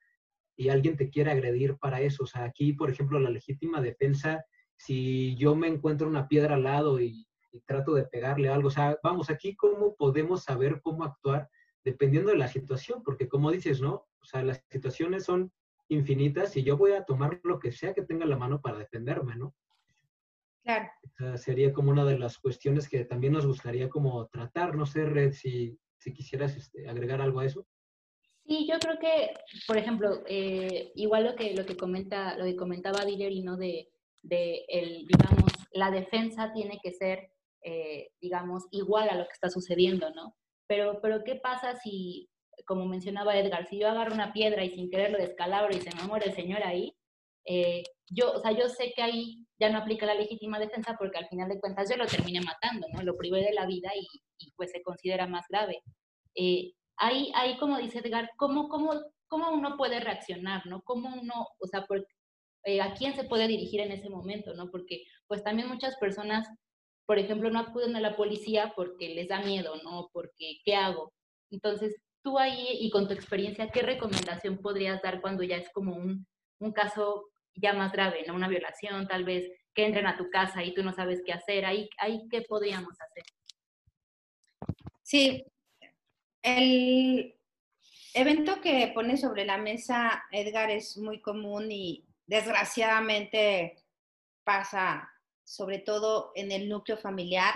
y 0.56 0.70
alguien 0.70 0.98
te 0.98 1.12
quiere 1.12 1.30
agredir 1.30 1.78
para 1.78 2.02
eso. 2.02 2.24
O 2.24 2.28
sea, 2.28 2.46
aquí, 2.46 2.74
por 2.74 2.90
ejemplo, 2.90 3.20
la 3.20 3.30
legítima 3.30 3.80
defensa, 3.80 4.44
si 4.78 5.36
yo 5.36 5.56
me 5.56 5.68
encuentro 5.68 6.08
una 6.08 6.28
piedra 6.28 6.56
al 6.56 6.64
lado 6.64 7.00
y, 7.00 7.28
y 7.52 7.62
trato 7.62 7.94
de 7.94 8.04
pegarle 8.04 8.50
algo, 8.50 8.68
o 8.68 8.72
sea, 8.72 8.98
vamos, 9.04 9.30
aquí 9.30 9.56
cómo 9.56 9.96
podemos 9.96 10.44
saber 10.44 10.82
cómo 10.82 11.04
actuar 11.04 11.50
dependiendo 11.84 12.32
de 12.32 12.38
la 12.38 12.48
situación, 12.48 13.04
porque 13.04 13.28
como 13.28 13.52
dices, 13.52 13.82
¿no? 13.82 14.08
O 14.22 14.26
sea, 14.26 14.44
las 14.44 14.64
situaciones 14.70 15.26
son 15.26 15.52
infinitas 15.90 16.56
y 16.58 16.64
yo 16.64 16.78
voy 16.78 16.94
a 16.94 17.04
tomar 17.04 17.40
lo 17.44 17.60
que 17.60 17.72
sea 17.72 17.94
que 17.94 18.04
tenga 18.04 18.26
la 18.26 18.38
mano 18.38 18.62
para 18.62 18.80
defenderme, 18.80 19.36
¿no? 19.36 19.54
Claro. 20.64 20.90
sería 21.36 21.74
como 21.74 21.92
una 21.92 22.06
de 22.06 22.18
las 22.18 22.38
cuestiones 22.38 22.88
que 22.88 23.04
también 23.04 23.34
nos 23.34 23.46
gustaría 23.46 23.90
como 23.90 24.28
tratar, 24.28 24.76
no 24.76 24.86
sé, 24.86 25.06
Red, 25.06 25.34
si, 25.34 25.78
si 25.98 26.14
quisieras 26.14 26.56
este, 26.56 26.88
agregar 26.88 27.20
algo 27.20 27.42
a 27.42 27.46
eso. 27.46 27.68
Sí, 28.46 28.66
yo 28.70 28.80
creo 28.80 28.98
que, 28.98 29.34
por 29.68 29.78
ejemplo, 29.78 30.24
eh, 30.26 30.94
igual 30.96 31.26
lo 31.26 31.36
que, 31.36 31.54
lo 31.54 31.66
que 31.66 31.76
comenta, 31.76 32.38
lo 32.38 32.46
que 32.46 32.56
comentaba 32.56 33.04
Diller 33.04 33.34
¿no? 33.44 33.58
De, 33.58 33.90
de 34.24 34.66
el, 34.68 35.06
digamos, 35.06 35.52
la 35.72 35.92
defensa 35.92 36.52
tiene 36.54 36.80
que 36.82 36.92
ser, 36.92 37.30
eh, 37.62 38.10
digamos, 38.20 38.66
igual 38.72 39.10
a 39.10 39.16
lo 39.16 39.26
que 39.26 39.34
está 39.34 39.50
sucediendo, 39.50 40.10
¿no? 40.12 40.36
Pero, 40.68 41.00
pero 41.02 41.24
¿qué 41.24 41.36
pasa 41.36 41.76
si, 41.76 42.30
como 42.66 42.86
mencionaba 42.86 43.38
Edgar, 43.38 43.68
si 43.68 43.80
yo 43.80 43.90
agarro 43.90 44.14
una 44.14 44.34
piedra 44.34 44.64
y 44.64 44.72
sin 44.72 44.90
querer 44.90 45.12
lo 45.12 45.18
descalabro 45.18 45.76
y 45.76 45.82
se 45.82 45.96
me 45.96 46.04
muere 46.04 46.28
el 46.28 46.36
señor 46.36 46.64
ahí, 46.64 46.96
eh, 47.46 47.84
yo, 48.10 48.32
o 48.34 48.40
sea, 48.40 48.52
yo 48.52 48.70
sé 48.70 48.94
que 48.96 49.02
ahí 49.02 49.46
ya 49.60 49.70
no 49.70 49.80
aplica 49.80 50.06
la 50.06 50.16
legítima 50.16 50.60
defensa 50.60 50.96
porque 50.98 51.18
al 51.18 51.28
final 51.28 51.50
de 51.50 51.60
cuentas 51.60 51.90
yo 51.90 51.98
lo 51.98 52.06
terminé 52.06 52.42
matando, 52.42 52.88
¿no? 52.94 53.04
Lo 53.04 53.18
privé 53.18 53.42
de 53.42 53.54
la 53.54 53.66
vida 53.66 53.92
y, 53.96 54.08
y 54.38 54.52
pues 54.56 54.72
se 54.72 54.82
considera 54.82 55.28
más 55.28 55.46
grave. 55.50 55.82
Eh, 56.36 56.74
ahí, 56.98 57.32
ahí, 57.36 57.58
como 57.58 57.78
dice 57.78 58.00
Edgar, 58.00 58.30
¿cómo, 58.38 58.70
cómo, 58.70 58.92
cómo 59.28 59.52
uno 59.52 59.76
puede 59.78 60.00
reaccionar, 60.00 60.66
¿no? 60.66 60.82
¿Cómo 60.82 61.10
uno, 61.10 61.48
o 61.60 61.68
sea, 61.68 61.86
por, 61.86 62.06
eh, 62.66 62.82
a 62.82 62.94
quién 62.94 63.16
se 63.16 63.24
puede 63.24 63.48
dirigir 63.48 63.82
en 63.82 63.92
ese 63.92 64.10
momento, 64.10 64.54
¿no? 64.54 64.72
Porque 64.72 65.04
pues 65.28 65.44
también 65.44 65.68
muchas 65.68 65.96
personas 65.98 66.48
por 67.06 67.20
ejemplo, 67.20 67.50
no 67.50 67.60
acuden 67.60 67.96
a 67.96 68.02
la 68.02 68.16
policía 68.16 68.74
porque 68.76 69.10
les 69.10 69.28
da 69.28 69.42
miedo, 69.42 69.76
¿no? 69.84 70.10
Porque, 70.14 70.60
¿qué 70.64 70.76
hago? 70.76 71.14
Entonces, 71.52 71.96
tú 72.22 72.40
ahí 72.40 72.78
y 72.80 72.90
con 72.90 73.08
tu 73.08 73.14
experiencia, 73.14 73.70
¿qué 73.70 73.82
recomendación 73.82 74.58
podrías 74.60 75.02
dar 75.02 75.22
cuando 75.22 75.44
ya 75.44 75.58
es 75.58 75.70
como 75.72 75.96
un, 75.96 76.26
un 76.60 76.72
caso 76.72 77.30
ya 77.56 77.74
más 77.74 77.92
grave, 77.92 78.24
¿no? 78.26 78.34
Una 78.34 78.48
violación, 78.48 79.08
tal 79.08 79.26
vez, 79.26 79.50
que 79.74 79.86
entren 79.86 80.08
a 80.08 80.18
tu 80.18 80.30
casa 80.30 80.64
y 80.64 80.74
tú 80.74 80.84
no 80.84 80.94
sabes 80.94 81.22
qué 81.26 81.34
hacer, 81.34 81.66
ahí, 81.66 81.90
ahí 81.98 82.22
¿qué 82.32 82.42
podríamos 82.42 82.94
hacer? 83.02 83.24
Sí, 85.02 85.44
el 86.42 87.36
evento 88.14 88.62
que 88.62 88.92
pone 88.94 89.18
sobre 89.18 89.46
la 89.46 89.58
mesa 89.58 90.24
Edgar 90.32 90.72
es 90.72 90.98
muy 90.98 91.22
común 91.22 91.72
y 91.72 92.06
desgraciadamente 92.26 93.78
pasa 94.44 95.10
sobre 95.44 95.80
todo 95.80 96.32
en 96.36 96.52
el 96.52 96.70
núcleo 96.70 96.98
familiar. 96.98 97.54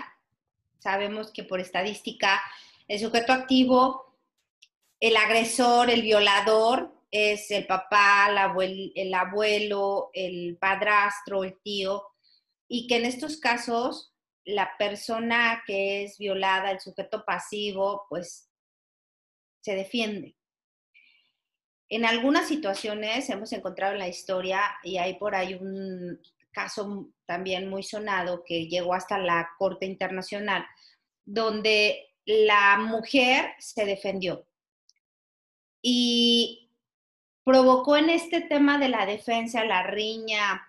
Sabemos 0.78 1.32
que 1.32 1.44
por 1.44 1.60
estadística 1.60 2.40
el 2.86 3.00
sujeto 3.00 3.32
activo, 3.32 4.16
el 5.00 5.16
agresor, 5.16 5.90
el 5.90 6.02
violador, 6.02 6.94
es 7.10 7.50
el 7.50 7.66
papá, 7.66 8.28
el 8.94 9.14
abuelo, 9.14 10.10
el 10.12 10.56
padrastro, 10.58 11.44
el 11.44 11.58
tío, 11.62 12.04
y 12.68 12.86
que 12.86 12.96
en 12.96 13.06
estos 13.06 13.38
casos 13.38 14.12
la 14.44 14.76
persona 14.78 15.62
que 15.66 16.04
es 16.04 16.18
violada, 16.18 16.70
el 16.70 16.80
sujeto 16.80 17.24
pasivo, 17.24 18.06
pues 18.08 18.50
se 19.60 19.74
defiende. 19.74 20.37
En 21.88 22.04
algunas 22.04 22.48
situaciones 22.48 23.28
hemos 23.30 23.52
encontrado 23.52 23.94
en 23.94 24.00
la 24.00 24.08
historia, 24.08 24.60
y 24.82 24.98
hay 24.98 25.14
por 25.14 25.34
ahí 25.34 25.54
un 25.54 26.20
caso 26.52 27.08
también 27.24 27.68
muy 27.68 27.82
sonado 27.82 28.42
que 28.44 28.66
llegó 28.66 28.94
hasta 28.94 29.18
la 29.18 29.50
Corte 29.58 29.86
Internacional, 29.86 30.66
donde 31.24 32.14
la 32.24 32.78
mujer 32.78 33.54
se 33.58 33.84
defendió. 33.84 34.46
Y 35.80 36.70
provocó 37.44 37.96
en 37.96 38.10
este 38.10 38.42
tema 38.42 38.78
de 38.78 38.88
la 38.88 39.06
defensa 39.06 39.64
la 39.64 39.82
riña 39.84 40.66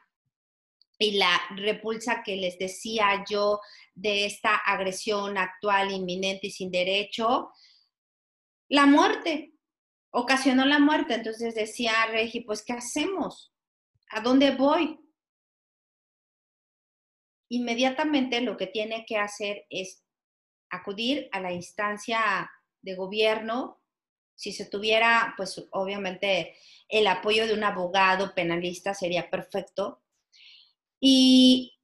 y 0.98 1.18
la 1.18 1.42
repulsa 1.56 2.24
que 2.24 2.38
les 2.38 2.58
decía 2.58 3.26
yo 3.30 3.60
de 3.96 4.26
esta 4.26 4.56
agresión 4.56 5.38
actual, 5.38 5.92
inminente 5.92 6.48
y 6.48 6.52
sin 6.52 6.72
derecho, 6.72 7.52
la 8.70 8.86
muerte, 8.86 9.54
ocasionó 10.12 10.66
la 10.66 10.80
muerte. 10.80 11.13
Entonces 11.13 11.56
decía 11.56 11.94
Regi, 12.12 12.42
pues, 12.42 12.63
¿qué 12.63 12.74
hacemos? 12.74 13.54
¿A 14.10 14.22
dónde 14.22 14.51
voy? 14.51 15.00
inmediatamente 17.50 18.42
lo 18.42 18.56
que 18.56 18.68
tiene 18.68 19.06
que 19.06 19.18
hacer 19.18 19.66
es 19.70 20.04
acudir 20.70 21.28
a 21.32 21.42
la 21.42 21.51
instancia 21.51 22.50
de 22.82 22.96
gobierno. 22.96 23.82
Si 24.36 24.54
se 24.54 24.66
tuviera, 24.66 25.34
pues 25.36 25.68
obviamente 25.72 26.56
el 26.88 27.08
apoyo 27.08 27.46
de 27.46 27.54
un 27.54 27.63
abogado 27.63 28.34
penalista 28.34 28.94
sería 28.94 29.30
perfecto. 29.30 30.01
Y 31.01 31.80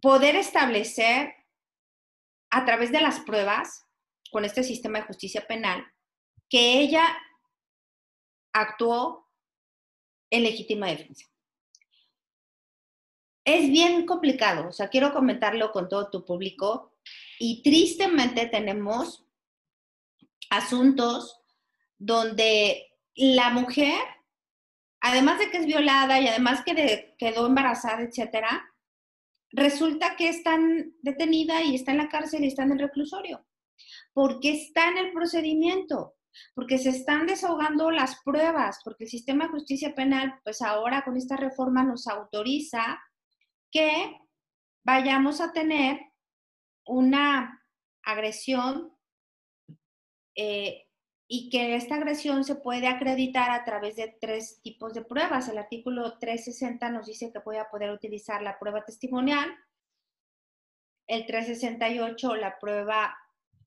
poder 0.00 0.36
establecer 0.36 1.34
a 2.50 2.64
través 2.64 2.92
de 2.92 3.00
las 3.00 3.20
pruebas 3.20 3.86
con 4.30 4.44
este 4.44 4.62
sistema 4.62 5.00
de 5.00 5.06
justicia 5.06 5.46
penal 5.46 5.84
que 6.48 6.80
ella 6.80 7.04
actuó 8.52 9.30
en 10.30 10.42
legítima 10.42 10.88
defensa. 10.88 11.26
Es 13.44 13.68
bien 13.70 14.06
complicado, 14.06 14.68
o 14.68 14.72
sea, 14.72 14.88
quiero 14.88 15.12
comentarlo 15.12 15.72
con 15.72 15.88
todo 15.88 16.10
tu 16.10 16.24
público 16.24 16.96
y 17.38 17.62
tristemente 17.62 18.46
tenemos 18.46 19.26
asuntos 20.48 21.40
donde 21.98 22.92
la 23.14 23.50
mujer, 23.50 24.00
además 25.00 25.38
de 25.38 25.50
que 25.50 25.58
es 25.58 25.66
violada 25.66 26.20
y 26.20 26.28
además 26.28 26.62
que 26.64 27.14
quedó 27.18 27.46
embarazada, 27.46 28.02
etcétera, 28.02 28.72
resulta 29.50 30.16
que 30.16 30.28
está 30.28 30.56
detenida 31.02 31.62
y 31.62 31.74
está 31.74 31.90
en 31.90 31.98
la 31.98 32.08
cárcel 32.08 32.44
y 32.44 32.48
está 32.48 32.62
en 32.62 32.72
el 32.72 32.78
reclusorio, 32.78 33.44
porque 34.12 34.52
está 34.52 34.88
en 34.88 34.98
el 34.98 35.12
procedimiento, 35.12 36.14
porque 36.54 36.78
se 36.78 36.90
están 36.90 37.26
desahogando 37.26 37.90
las 37.90 38.20
pruebas, 38.22 38.80
porque 38.84 39.04
el 39.04 39.10
sistema 39.10 39.44
de 39.44 39.50
justicia 39.50 39.94
penal, 39.94 40.40
pues 40.44 40.62
ahora 40.62 41.02
con 41.02 41.16
esta 41.16 41.36
reforma 41.36 41.82
nos 41.82 42.06
autoriza 42.06 43.00
que 43.70 44.18
vayamos 44.84 45.40
a 45.40 45.52
tener 45.52 46.00
una 46.86 47.62
agresión 48.02 48.92
eh, 50.34 50.86
y 51.28 51.48
que 51.48 51.76
esta 51.76 51.94
agresión 51.94 52.44
se 52.44 52.56
puede 52.56 52.88
acreditar 52.88 53.50
a 53.50 53.64
través 53.64 53.96
de 53.96 54.16
tres 54.20 54.60
tipos 54.62 54.92
de 54.92 55.04
pruebas. 55.04 55.48
El 55.48 55.58
artículo 55.58 56.18
360 56.18 56.90
nos 56.90 57.06
dice 57.06 57.32
que 57.32 57.38
voy 57.38 57.56
a 57.56 57.70
poder 57.70 57.90
utilizar 57.90 58.42
la 58.42 58.58
prueba 58.58 58.84
testimonial, 58.84 59.56
el 61.06 61.26
368 61.26 62.36
la 62.36 62.58
prueba 62.58 63.16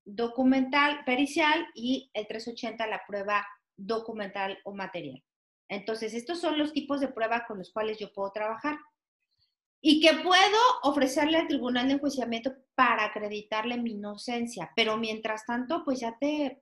documental 0.05 1.03
pericial 1.03 1.67
y 1.73 2.09
el 2.13 2.27
380 2.27 2.87
la 2.87 3.01
prueba 3.05 3.45
documental 3.75 4.59
o 4.63 4.73
material. 4.73 5.23
Entonces, 5.67 6.13
estos 6.13 6.39
son 6.39 6.57
los 6.57 6.73
tipos 6.73 7.01
de 7.01 7.07
prueba 7.07 7.45
con 7.47 7.57
los 7.57 7.71
cuales 7.71 7.97
yo 7.97 8.13
puedo 8.13 8.31
trabajar 8.31 8.77
y 9.81 9.99
que 9.99 10.13
puedo 10.23 10.57
ofrecerle 10.83 11.37
al 11.37 11.47
tribunal 11.47 11.87
de 11.87 11.95
enjuiciamiento 11.95 12.55
para 12.75 13.05
acreditarle 13.05 13.77
mi 13.77 13.91
inocencia, 13.91 14.71
pero 14.75 14.97
mientras 14.97 15.45
tanto, 15.45 15.83
pues 15.83 15.99
ya 15.99 16.17
te 16.19 16.61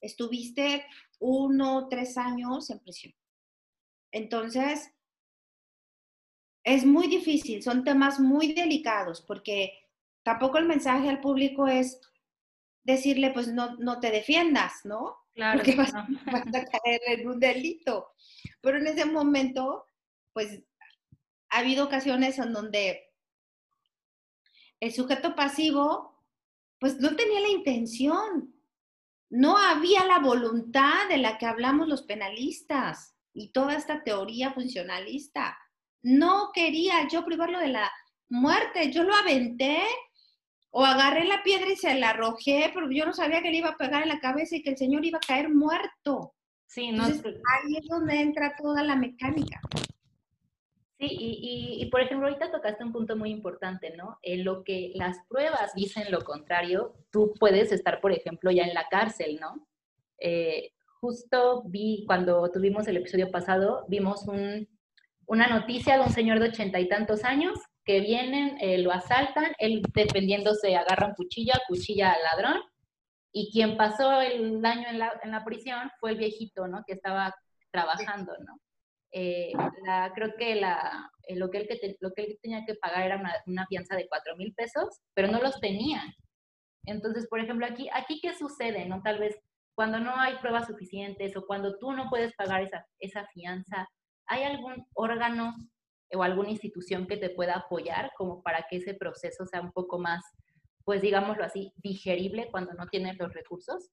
estuviste 0.00 0.86
uno, 1.18 1.88
tres 1.88 2.16
años 2.16 2.70
en 2.70 2.78
prisión. 2.80 3.14
Entonces, 4.12 4.90
es 6.64 6.84
muy 6.84 7.08
difícil, 7.08 7.62
son 7.62 7.84
temas 7.84 8.20
muy 8.20 8.52
delicados, 8.52 9.22
porque 9.22 9.72
tampoco 10.22 10.58
el 10.58 10.66
mensaje 10.66 11.08
al 11.08 11.20
público 11.20 11.66
es 11.66 12.00
decirle, 12.84 13.30
pues 13.30 13.48
no, 13.48 13.76
no 13.76 13.98
te 13.98 14.10
defiendas, 14.10 14.84
¿no? 14.84 15.16
Claro. 15.32 15.58
Porque 15.58 15.74
vas, 15.74 15.92
vas 16.26 16.46
a 16.46 16.64
caer 16.64 17.00
en 17.06 17.28
un 17.28 17.40
delito. 17.40 18.12
Pero 18.60 18.78
en 18.78 18.86
ese 18.86 19.04
momento, 19.06 19.86
pues 20.32 20.62
ha 21.48 21.58
habido 21.58 21.84
ocasiones 21.86 22.38
en 22.38 22.52
donde 22.52 23.12
el 24.80 24.92
sujeto 24.92 25.34
pasivo, 25.34 26.22
pues 26.78 27.00
no 27.00 27.16
tenía 27.16 27.40
la 27.40 27.48
intención, 27.48 28.54
no 29.30 29.56
había 29.56 30.04
la 30.04 30.18
voluntad 30.18 31.08
de 31.08 31.16
la 31.16 31.38
que 31.38 31.46
hablamos 31.46 31.88
los 31.88 32.02
penalistas 32.02 33.16
y 33.32 33.48
toda 33.48 33.74
esta 33.74 34.02
teoría 34.02 34.52
funcionalista. 34.52 35.58
No 36.02 36.50
quería 36.52 37.08
yo 37.08 37.24
privarlo 37.24 37.58
de 37.58 37.68
la 37.68 37.90
muerte. 38.28 38.92
Yo 38.92 39.04
lo 39.04 39.14
aventé 39.14 39.82
o 40.76 40.84
agarré 40.84 41.24
la 41.24 41.44
piedra 41.44 41.70
y 41.70 41.76
se 41.76 41.94
la 41.94 42.10
arrojé, 42.10 42.72
pero 42.74 42.90
yo 42.90 43.06
no 43.06 43.12
sabía 43.12 43.40
que 43.42 43.50
le 43.50 43.58
iba 43.58 43.68
a 43.68 43.76
pegar 43.76 44.02
en 44.02 44.08
la 44.08 44.18
cabeza 44.18 44.56
y 44.56 44.62
que 44.62 44.70
el 44.70 44.76
señor 44.76 45.04
iba 45.04 45.18
a 45.18 45.26
caer 45.26 45.48
muerto. 45.48 46.34
Sí, 46.66 46.90
no. 46.90 47.04
ahí 47.04 47.76
es 47.78 47.86
donde 47.88 48.20
entra 48.20 48.56
toda 48.60 48.82
la 48.82 48.96
mecánica. 48.96 49.60
Sí, 50.98 51.06
y, 51.08 51.86
por 51.92 52.00
ejemplo, 52.00 52.26
ahorita 52.26 52.50
tocaste 52.50 52.82
un 52.82 52.90
punto 52.90 53.14
muy 53.14 53.30
importante, 53.30 53.96
¿no? 53.96 54.18
En 54.22 54.44
lo 54.44 54.64
que 54.64 54.90
las 54.96 55.18
pruebas 55.28 55.74
dicen 55.76 56.10
lo 56.10 56.22
contrario, 56.22 56.96
tú 57.12 57.34
puedes 57.38 57.70
estar, 57.70 58.00
por 58.00 58.10
ejemplo, 58.10 58.50
ya 58.50 58.64
en 58.64 58.74
la 58.74 58.88
cárcel, 58.88 59.38
¿no? 59.40 59.68
Eh, 60.18 60.72
justo 61.00 61.62
vi, 61.66 62.02
cuando 62.04 62.50
tuvimos 62.50 62.88
el 62.88 62.96
episodio 62.96 63.30
pasado, 63.30 63.84
vimos 63.86 64.26
una 65.26 65.46
noticia 65.46 65.98
de 65.98 66.02
un 66.02 66.10
señor 66.10 66.40
de 66.40 66.48
ochenta 66.48 66.80
y 66.80 66.88
tantos 66.88 67.22
años 67.22 67.60
que 67.84 68.00
vienen, 68.00 68.56
eh, 68.60 68.78
lo 68.78 68.92
asaltan, 68.92 69.52
él 69.58 69.82
defendiéndose 69.94 70.76
agarra 70.76 71.08
un 71.08 71.14
cuchillo, 71.14 71.52
cuchilla 71.68 72.12
al 72.12 72.22
ladrón, 72.22 72.62
y 73.32 73.50
quien 73.52 73.76
pasó 73.76 74.20
el 74.20 74.62
daño 74.62 74.88
en 74.88 74.98
la, 74.98 75.20
en 75.22 75.32
la 75.32 75.44
prisión 75.44 75.90
fue 76.00 76.12
el 76.12 76.18
viejito, 76.18 76.68
¿no? 76.68 76.84
Que 76.86 76.94
estaba 76.94 77.34
trabajando, 77.70 78.32
¿no? 78.46 78.60
Eh, 79.10 79.52
creo 80.14 80.34
que, 80.36 80.54
la, 80.56 81.10
lo, 81.30 81.50
que 81.50 81.58
él, 81.58 81.96
lo 82.00 82.12
que 82.12 82.22
él 82.22 82.38
tenía 82.42 82.64
que 82.64 82.74
pagar 82.74 83.06
era 83.06 83.16
una, 83.16 83.32
una 83.46 83.66
fianza 83.66 83.96
de 83.96 84.08
4 84.08 84.36
mil 84.36 84.54
pesos, 84.54 85.00
pero 85.14 85.28
no 85.28 85.40
los 85.40 85.60
tenía. 85.60 86.02
Entonces, 86.84 87.26
por 87.28 87.40
ejemplo, 87.40 87.66
aquí, 87.66 87.88
aquí 87.92 88.20
¿qué 88.20 88.34
sucede? 88.34 88.86
¿no? 88.86 89.02
Tal 89.02 89.18
vez 89.18 89.36
cuando 89.74 89.98
no 89.98 90.16
hay 90.16 90.36
pruebas 90.36 90.66
suficientes 90.66 91.36
o 91.36 91.46
cuando 91.46 91.78
tú 91.78 91.92
no 91.92 92.08
puedes 92.08 92.34
pagar 92.34 92.62
esa, 92.62 92.86
esa 92.98 93.26
fianza, 93.32 93.88
¿hay 94.26 94.44
algún 94.44 94.86
órgano 94.94 95.54
o 96.12 96.22
alguna 96.22 96.50
institución 96.50 97.06
que 97.06 97.16
te 97.16 97.30
pueda 97.30 97.54
apoyar 97.54 98.12
como 98.16 98.42
para 98.42 98.66
que 98.68 98.76
ese 98.76 98.94
proceso 98.94 99.46
sea 99.46 99.60
un 99.60 99.72
poco 99.72 99.98
más, 99.98 100.24
pues 100.84 101.02
digámoslo 101.02 101.44
así, 101.44 101.72
digerible 101.76 102.48
cuando 102.50 102.72
no 102.74 102.86
tienes 102.88 103.18
los 103.18 103.32
recursos? 103.32 103.90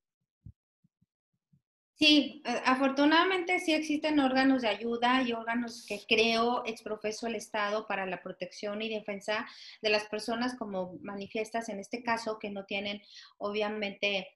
Sí, 2.01 2.41
afortunadamente 2.65 3.59
sí 3.59 3.73
existen 3.73 4.19
órganos 4.19 4.63
de 4.63 4.69
ayuda 4.69 5.21
y 5.21 5.33
órganos 5.33 5.85
que 5.87 6.01
creo 6.07 6.63
exprofeso 6.65 7.27
el 7.27 7.35
Estado 7.35 7.85
para 7.85 8.07
la 8.07 8.23
protección 8.23 8.81
y 8.81 8.89
defensa 8.89 9.47
de 9.83 9.91
las 9.91 10.05
personas 10.05 10.57
como 10.57 10.97
manifiestas 11.01 11.69
en 11.69 11.79
este 11.79 12.01
caso 12.01 12.39
que 12.39 12.49
no 12.49 12.65
tienen 12.65 13.03
obviamente 13.37 14.27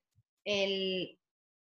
el 0.43 1.17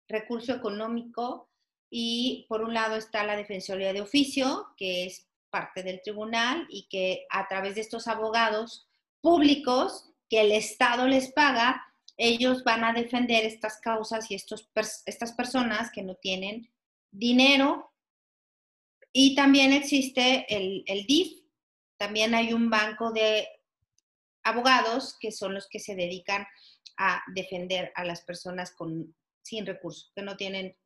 recurso 0.07 0.53
económico 0.53 1.49
y 1.89 2.45
por 2.47 2.61
un 2.61 2.75
lado 2.75 2.95
está 2.95 3.23
la 3.23 3.35
Defensoría 3.35 3.91
de 3.91 4.01
Oficio, 4.01 4.67
que 4.77 5.05
es 5.05 5.27
parte 5.57 5.81
del 5.81 6.01
tribunal 6.03 6.67
y 6.69 6.87
que 6.87 7.25
a 7.31 7.47
través 7.47 7.73
de 7.75 7.81
estos 7.81 8.07
abogados 8.07 8.87
públicos 9.21 10.11
que 10.29 10.41
el 10.41 10.51
Estado 10.51 11.07
les 11.07 11.31
paga, 11.31 11.83
ellos 12.15 12.63
van 12.63 12.83
a 12.83 12.93
defender 12.93 13.43
estas 13.43 13.79
causas 13.79 14.29
y 14.29 14.35
estos, 14.35 14.69
estas 15.05 15.31
personas 15.33 15.89
que 15.91 16.03
no 16.03 16.13
tienen 16.13 16.69
dinero. 17.11 17.91
Y 19.11 19.33
también 19.33 19.73
existe 19.73 20.45
el, 20.47 20.83
el 20.85 21.07
DIF, 21.07 21.41
también 21.97 22.35
hay 22.35 22.53
un 22.53 22.69
banco 22.69 23.11
de 23.11 23.47
abogados 24.43 25.17
que 25.19 25.31
son 25.31 25.55
los 25.55 25.67
que 25.67 25.79
se 25.79 25.95
dedican 25.95 26.45
a 26.97 27.23
defender 27.33 27.91
a 27.95 28.03
las 28.05 28.21
personas 28.21 28.71
con, 28.71 29.15
sin 29.41 29.65
recursos, 29.65 30.11
que 30.15 30.21
no 30.21 30.37
tienen, 30.37 30.77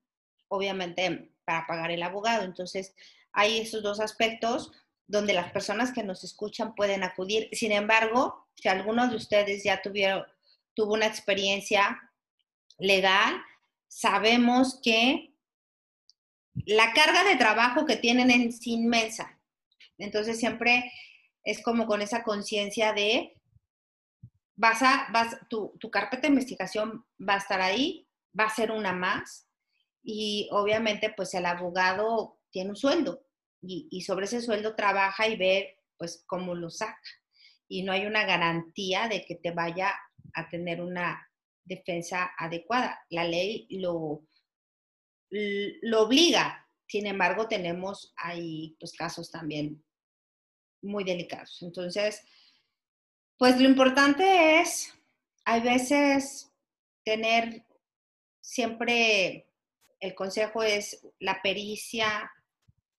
obviamente, 0.47 1.33
para 1.43 1.67
pagar 1.67 1.91
el 1.91 2.03
abogado. 2.03 2.43
Entonces, 2.43 2.95
hay 3.33 3.59
esos 3.59 3.83
dos 3.83 4.00
aspectos 4.00 4.71
donde 5.07 5.33
las 5.33 5.51
personas 5.51 5.91
que 5.91 6.03
nos 6.03 6.23
escuchan 6.23 6.73
pueden 6.75 7.03
acudir. 7.03 7.50
Sin 7.51 7.71
embargo, 7.71 8.47
si 8.55 8.69
alguno 8.69 9.07
de 9.07 9.15
ustedes 9.15 9.63
ya 9.63 9.81
tuvieron 9.81 10.25
tuvo 10.73 10.93
una 10.93 11.07
experiencia 11.07 12.00
legal, 12.77 13.41
sabemos 13.88 14.79
que 14.81 15.35
la 16.65 16.93
carga 16.93 17.23
de 17.23 17.35
trabajo 17.35 17.85
que 17.85 17.97
tienen 17.97 18.31
es 18.31 18.65
inmensa. 18.67 19.39
Entonces 19.97 20.39
siempre 20.39 20.91
es 21.43 21.62
como 21.62 21.86
con 21.86 22.01
esa 22.01 22.23
conciencia 22.23 22.93
de, 22.93 23.36
vas 24.56 24.82
a, 24.82 25.08
vas, 25.12 25.38
tu, 25.49 25.77
tu 25.79 25.89
carpeta 25.89 26.23
de 26.23 26.29
investigación 26.29 27.06
va 27.17 27.36
a 27.36 27.39
estar 27.39 27.62
ahí, 27.62 28.08
va 28.38 28.45
a 28.45 28.56
ser 28.56 28.71
una 28.71 28.93
más 28.93 29.47
y 30.03 30.47
obviamente 30.51 31.13
pues 31.15 31.34
el 31.34 31.45
abogado 31.45 32.40
tiene 32.51 32.71
un 32.71 32.75
sueldo 32.75 33.25
y, 33.61 34.01
sobre 34.01 34.25
ese 34.25 34.41
sueldo 34.41 34.75
trabaja 34.75 35.27
y 35.27 35.37
ve 35.37 35.77
pues 35.97 36.23
cómo 36.25 36.55
lo 36.55 36.69
saca 36.69 36.99
y 37.67 37.83
no 37.83 37.91
hay 37.91 38.05
una 38.05 38.25
garantía 38.25 39.07
de 39.07 39.23
que 39.23 39.35
te 39.35 39.51
vaya 39.51 39.93
a 40.33 40.49
tener 40.49 40.81
una 40.81 41.29
defensa 41.63 42.31
adecuada. 42.37 42.99
La 43.09 43.23
ley 43.23 43.67
lo, 43.69 44.27
lo 45.29 46.01
obliga, 46.01 46.67
sin 46.87 47.07
embargo, 47.07 47.47
tenemos 47.47 48.13
ahí 48.17 48.75
pues, 48.77 48.91
casos 48.91 49.31
también 49.31 49.81
muy 50.81 51.05
delicados. 51.05 51.61
Entonces, 51.61 52.21
pues 53.37 53.57
lo 53.59 53.69
importante 53.69 54.59
es, 54.59 54.93
hay 55.45 55.61
veces 55.61 56.51
tener 57.05 57.65
siempre, 58.41 59.47
el 60.01 60.15
consejo 60.15 60.63
es 60.63 61.07
la 61.19 61.41
pericia, 61.41 62.29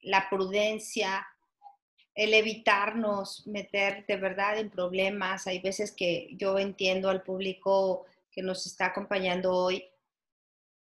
la 0.02 0.28
prudencia, 0.28 1.26
el 2.14 2.34
evitarnos 2.34 3.46
meter 3.46 4.04
de 4.06 4.16
verdad 4.16 4.58
en 4.58 4.70
problemas. 4.70 5.46
Hay 5.46 5.60
veces 5.60 5.92
que 5.92 6.28
yo 6.32 6.58
entiendo 6.58 7.08
al 7.08 7.22
público 7.22 8.04
que 8.30 8.42
nos 8.42 8.66
está 8.66 8.86
acompañando 8.86 9.52
hoy, 9.52 9.84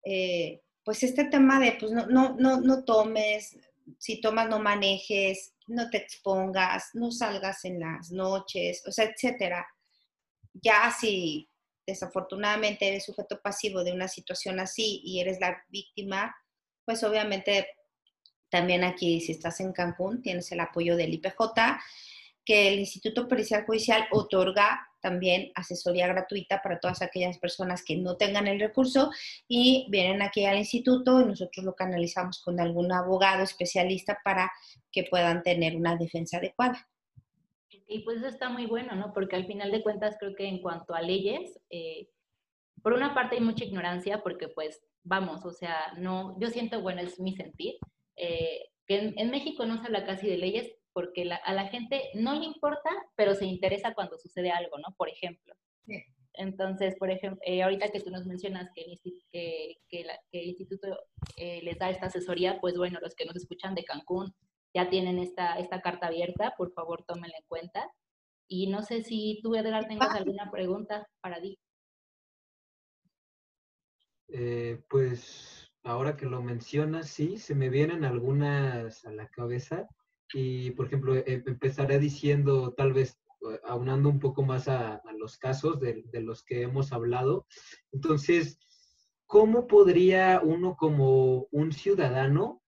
eh, 0.03 0.61
pues 0.83 1.03
este 1.03 1.25
tema 1.25 1.59
de, 1.59 1.73
pues 1.79 1.91
no, 1.91 2.05
no, 2.07 2.35
no, 2.37 2.61
no 2.61 2.83
tomes, 2.83 3.57
si 3.97 4.21
tomas 4.21 4.49
no 4.49 4.59
manejes, 4.59 5.53
no 5.67 5.89
te 5.89 5.97
expongas, 5.97 6.89
no 6.93 7.11
salgas 7.11 7.65
en 7.65 7.79
las 7.79 8.11
noches, 8.11 8.83
o 8.87 8.91
sea, 8.91 9.05
etcétera. 9.05 9.67
Ya 10.53 10.91
si 10.97 11.49
desafortunadamente 11.85 12.87
eres 12.87 13.05
sujeto 13.05 13.39
pasivo 13.41 13.83
de 13.83 13.93
una 13.93 14.07
situación 14.07 14.59
así 14.59 15.01
y 15.03 15.19
eres 15.19 15.39
la 15.39 15.63
víctima, 15.69 16.35
pues 16.85 17.03
obviamente 17.03 17.67
también 18.49 18.83
aquí, 18.83 19.21
si 19.21 19.33
estás 19.33 19.59
en 19.59 19.73
Cancún, 19.73 20.21
tienes 20.21 20.51
el 20.51 20.59
apoyo 20.59 20.95
del 20.95 21.13
IPJ, 21.13 21.39
que 22.45 22.69
el 22.69 22.79
Instituto 22.79 23.27
Pericial 23.27 23.65
Judicial 23.65 24.07
otorga 24.11 24.87
también 25.01 25.51
asesoría 25.55 26.07
gratuita 26.07 26.61
para 26.61 26.79
todas 26.79 27.01
aquellas 27.01 27.37
personas 27.37 27.83
que 27.83 27.95
no 27.97 28.17
tengan 28.17 28.47
el 28.47 28.59
recurso 28.59 29.11
y 29.47 29.87
vienen 29.89 30.21
aquí 30.21 30.45
al 30.45 30.57
instituto 30.57 31.21
y 31.21 31.25
nosotros 31.25 31.65
lo 31.65 31.75
canalizamos 31.75 32.41
con 32.41 32.59
algún 32.59 32.91
abogado 32.91 33.43
especialista 33.43 34.19
para 34.23 34.51
que 34.91 35.03
puedan 35.03 35.43
tener 35.43 35.75
una 35.75 35.95
defensa 35.95 36.37
adecuada. 36.37 36.87
Y 37.87 37.99
pues 37.99 38.17
eso 38.17 38.27
está 38.27 38.49
muy 38.49 38.65
bueno, 38.65 38.95
¿no? 38.95 39.13
Porque 39.13 39.35
al 39.35 39.45
final 39.45 39.71
de 39.71 39.83
cuentas 39.83 40.17
creo 40.19 40.35
que 40.35 40.47
en 40.47 40.61
cuanto 40.61 40.93
a 40.93 41.01
leyes, 41.01 41.57
eh, 41.69 42.09
por 42.81 42.93
una 42.93 43.13
parte 43.13 43.35
hay 43.35 43.41
mucha 43.41 43.63
ignorancia 43.63 44.23
porque 44.23 44.49
pues 44.49 44.81
vamos, 45.03 45.45
o 45.45 45.51
sea, 45.51 45.93
no, 45.97 46.37
yo 46.39 46.49
siento, 46.49 46.81
bueno, 46.81 47.01
es 47.01 47.19
mi 47.19 47.33
sentir, 47.33 47.75
eh, 48.17 48.69
que 48.87 49.13
en, 49.15 49.29
México 49.29 49.65
no 49.65 49.77
se 49.77 49.85
habla 49.85 50.05
casi 50.05 50.27
de 50.27 50.37
leyes 50.37 50.71
porque 50.91 51.29
a 51.31 51.53
la 51.53 51.67
gente 51.67 52.09
no 52.15 52.33
le 52.33 52.45
importa, 52.45 52.89
pero 53.15 53.35
se 53.35 53.45
interesa 53.45 53.93
cuando 53.93 54.17
sucede 54.17 54.49
algo, 54.49 54.77
¿no? 54.79 54.95
Por 54.97 55.09
ejemplo. 55.09 55.53
Entonces, 56.33 56.95
por 56.97 57.11
ejemplo, 57.11 57.39
eh, 57.45 57.61
ahorita 57.61 57.89
que 57.89 57.99
tú 57.99 58.09
nos 58.09 58.25
mencionas 58.25 58.69
que 58.73 58.81
el, 58.81 58.99
que, 59.89 60.05
el 60.31 60.47
instituto 60.47 60.87
eh, 61.35 61.61
les 61.63 61.77
da 61.77 61.91
esta 61.91 62.07
asesoría, 62.07 62.59
pues 62.59 62.77
bueno, 62.77 62.99
los 62.99 63.13
que 63.15 63.25
nos 63.25 63.35
escuchan 63.35 63.75
de 63.75 63.83
Cancún 63.83 64.33
ya 64.73 64.89
tienen 64.89 65.19
esta, 65.19 65.59
esta 65.59 65.81
carta 65.81 66.07
abierta, 66.07 66.55
por 66.57 66.71
favor 66.73 67.03
tómenla 67.07 67.37
en 67.37 67.45
cuenta. 67.47 67.91
Y 68.47 68.67
no 68.67 68.81
sé 68.81 69.03
si 69.03 69.39
tú, 69.43 69.55
Edgar, 69.55 69.87
tengas 69.87 70.15
alguna 70.15 70.49
pregunta 70.49 71.07
para 71.21 71.39
ti. 71.41 71.59
pues 74.89 75.66
ahora 75.87 76.17
que 76.17 76.25
lo 76.25 76.41
mencionas, 76.41 77.09
sí, 77.09 77.37
se 77.37 77.55
me 77.55 77.69
vienen 77.69 78.03
algunas 78.03 79.05
a 79.05 79.11
la 79.11 79.29
cabeza. 79.29 79.87
Y, 80.33 80.71
por 80.71 80.87
ejemplo, 80.87 81.15
eh, 81.15 81.23
empezaré 81.45 81.97
diciendo, 81.97 82.73
tal 82.73 82.91
vez 82.91 83.17
eh, 83.49 83.59
aunando 83.63 84.09
un 84.09 84.19
poco 84.19 84.43
más 84.43 84.67
a, 84.67 85.01
los 85.17 85.37
casos 85.37 85.79
de, 85.79 86.03
los 86.21 86.43
que 86.43 86.63
hemos 86.63 86.91
hablado. 86.91 87.47
Entonces, 87.93 88.59
¿cómo 89.25 89.65
podría 89.65 90.41
uno 90.43 90.75
como 90.75 91.47
un 91.51 91.71
ciudadano 91.71 92.61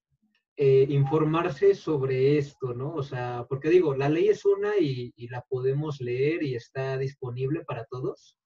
eh, 0.55 0.85
informarse 0.89 1.75
sobre 1.75 2.37
esto, 2.37 2.73
¿no? 2.73 2.93
O 2.93 3.03
sea, 3.03 3.45
porque 3.49 3.69
digo, 3.69 3.95
la 3.95 4.07
ley 4.07 4.29
es 4.29 4.45
una 4.45 4.77
y, 4.77 5.13
la 5.27 5.41
podemos 5.41 5.99
leer 5.99 6.43
y 6.43 6.55
está 6.55 6.97
disponible 6.97 7.65
para 7.65 7.83
todos. 7.85 8.37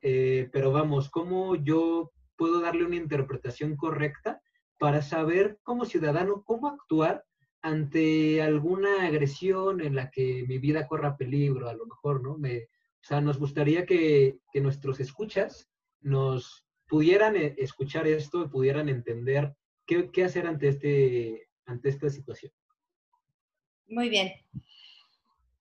pero 0.00 0.70
vamos, 0.70 1.10
¿cómo 1.10 1.56
yo 1.56 2.12
puedo 2.36 2.60
darle 2.60 2.84
una 2.84 2.96
interpretación 2.96 3.76
correcta 3.76 4.40
para 4.78 5.02
saber 5.02 5.58
como 5.62 5.84
ciudadano 5.84 6.42
cómo 6.44 6.68
actuar 6.68 7.24
ante 7.62 8.42
alguna 8.42 9.06
agresión 9.06 9.80
en 9.80 9.94
la 9.94 10.10
que 10.10 10.44
mi 10.46 10.58
vida 10.58 10.86
corra 10.86 11.16
peligro, 11.16 11.68
a 11.68 11.74
lo 11.74 11.86
mejor, 11.86 12.22
¿no? 12.22 12.32
O 12.32 13.06
sea, 13.06 13.20
nos 13.20 13.38
gustaría 13.38 13.86
que, 13.86 14.38
que 14.52 14.60
nuestros 14.60 15.00
escuchas 15.00 15.70
nos 16.00 16.66
pudieran 16.86 17.36
eh, 17.36 17.54
escuchar 17.58 18.06
esto 18.06 18.44
y 18.44 18.48
pudieran 18.48 18.88
entender 18.88 19.54
qué, 19.86 20.10
qué 20.10 20.24
hacer 20.24 20.46
ante, 20.46 20.68
este, 20.68 21.48
ante 21.66 21.88
esta 21.88 22.10
situación. 22.10 22.52
Muy 23.86 24.08
bien. 24.08 24.32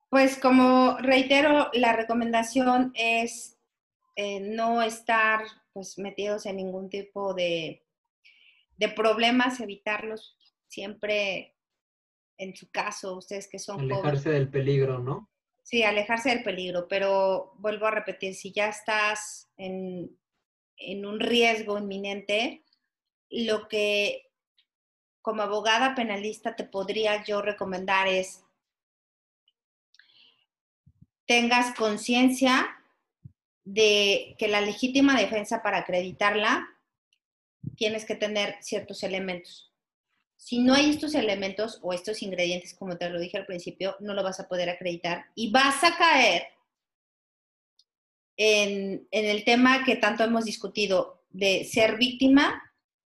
Pues 0.09 0.37
como 0.37 0.97
reitero, 0.99 1.69
la 1.73 1.93
recomendación 1.93 2.91
es 2.95 3.57
eh, 4.15 4.39
no 4.41 4.81
estar 4.81 5.43
pues 5.73 5.97
metidos 5.97 6.45
en 6.45 6.57
ningún 6.57 6.89
tipo 6.89 7.33
de, 7.33 7.83
de 8.77 8.89
problemas, 8.89 9.59
evitarlos 9.59 10.37
siempre 10.67 11.55
en 12.37 12.55
su 12.55 12.69
caso, 12.71 13.17
ustedes 13.17 13.47
que 13.47 13.59
son 13.59 13.79
Alejarse 13.79 14.29
del 14.29 14.49
peligro, 14.49 14.99
¿no? 14.99 15.29
Sí, 15.61 15.83
alejarse 15.83 16.29
del 16.29 16.43
peligro, 16.43 16.87
pero 16.87 17.53
vuelvo 17.57 17.85
a 17.85 17.91
repetir, 17.91 18.35
si 18.35 18.51
ya 18.51 18.67
estás 18.67 19.49
en, 19.55 20.17
en 20.77 21.05
un 21.05 21.19
riesgo 21.19 21.77
inminente, 21.77 22.63
lo 23.29 23.67
que 23.67 24.29
como 25.21 25.41
abogada 25.41 25.95
penalista 25.95 26.55
te 26.55 26.65
podría 26.65 27.23
yo 27.23 27.41
recomendar 27.41 28.07
es 28.07 28.43
tengas 31.25 31.73
conciencia 31.75 32.72
de 33.63 34.35
que 34.37 34.47
la 34.47 34.61
legítima 34.61 35.19
defensa 35.19 35.61
para 35.61 35.79
acreditarla 35.79 36.67
tienes 37.75 38.05
que 38.05 38.15
tener 38.15 38.55
ciertos 38.61 39.03
elementos. 39.03 39.71
Si 40.35 40.59
no 40.59 40.73
hay 40.73 40.89
estos 40.89 41.15
elementos 41.15 41.79
o 41.81 41.93
estos 41.93 42.21
ingredientes, 42.21 42.73
como 42.73 42.97
te 42.97 43.09
lo 43.09 43.19
dije 43.19 43.37
al 43.37 43.45
principio, 43.45 43.95
no 44.01 44.13
lo 44.13 44.23
vas 44.23 44.39
a 44.39 44.47
poder 44.47 44.69
acreditar 44.69 45.25
y 45.35 45.51
vas 45.51 45.83
a 45.83 45.95
caer 45.97 46.43
en, 48.35 49.07
el 49.11 49.45
tema 49.45 49.85
que 49.85 49.95
tanto 49.95 50.23
hemos 50.23 50.45
discutido 50.45 51.23
de 51.29 51.63
ser 51.63 51.97
víctima 51.97 52.61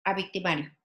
a 0.04 0.14
victimario. 0.14 0.76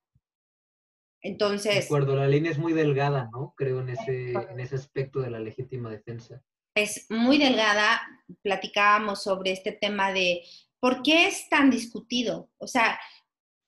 Entonces. 1.21 1.73
De 1.73 1.85
acuerdo, 1.85 2.15
la 2.15 2.27
línea 2.27 2.51
es 2.51 2.59
muy 2.59 2.73
delgada, 2.73 3.29
¿no? 3.33 3.53
Creo 3.57 3.81
en 3.81 3.89
ese, 3.89 4.31
en 4.31 4.59
ese 4.59 4.75
aspecto 4.75 5.19
de 5.19 5.31
la 5.31 5.39
legítima 5.39 5.89
defensa. 5.89 6.41
Es 6.77 7.07
muy 7.09 7.39
delgada. 7.39 8.01
Platicábamos 8.43 9.23
sobre 9.23 9.51
este 9.51 9.71
tema 9.71 10.13
de 10.13 10.43
por 10.79 11.01
qué 11.01 11.27
es 11.27 11.49
tan 11.49 11.71
discutido. 11.71 12.51
O 12.59 12.67
sea, 12.67 12.99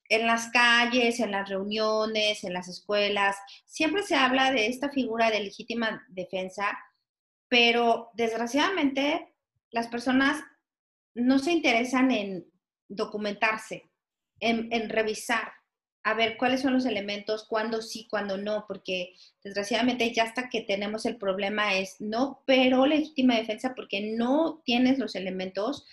en 0.09 0.27
las 0.27 0.51
calles, 0.51 1.19
en 1.19 1.31
las 1.31 1.49
reuniones, 1.49 2.43
en 2.43 2.53
las 2.53 2.67
escuelas, 2.67 3.35
siempre 3.65 4.03
se 4.03 4.15
habla 4.15 4.51
de 4.51 4.67
esta 4.67 4.91
figura 4.91 5.31
de 5.31 5.39
legítima 5.39 6.05
defensa, 6.09 6.77
pero 7.47 8.11
desgraciadamente 8.13 9.33
las 9.71 9.87
personas 9.87 10.43
no 11.15 11.39
se 11.39 11.51
interesan 11.51 12.11
en 12.11 12.45
documentarse, 12.87 13.89
en, 14.39 14.87
revisar, 14.87 15.51
a 16.09 16.13
ver 16.15 16.37
cuáles 16.37 16.61
son 16.61 16.73
los 16.73 16.85
elementos, 16.85 17.45
cuándo 17.47 17.81
sí, 17.81 18.07
cuándo 18.09 18.37
no, 18.37 18.65
porque 18.67 19.13
desgraciadamente 19.43 20.11
ya 20.13 20.23
hasta 20.23 20.49
que 20.49 20.61
tenemos 20.61 21.05
el 21.05 21.17
problema 21.17 21.75
es 21.75 21.97
no, 21.99 22.41
pero 22.45 22.85
legítima 22.85 23.35
defensa 23.35 23.73
porque 23.75 24.01
no 24.15 24.61
tienes 24.65 24.97
los 24.97 25.15
elementos. 25.15 25.85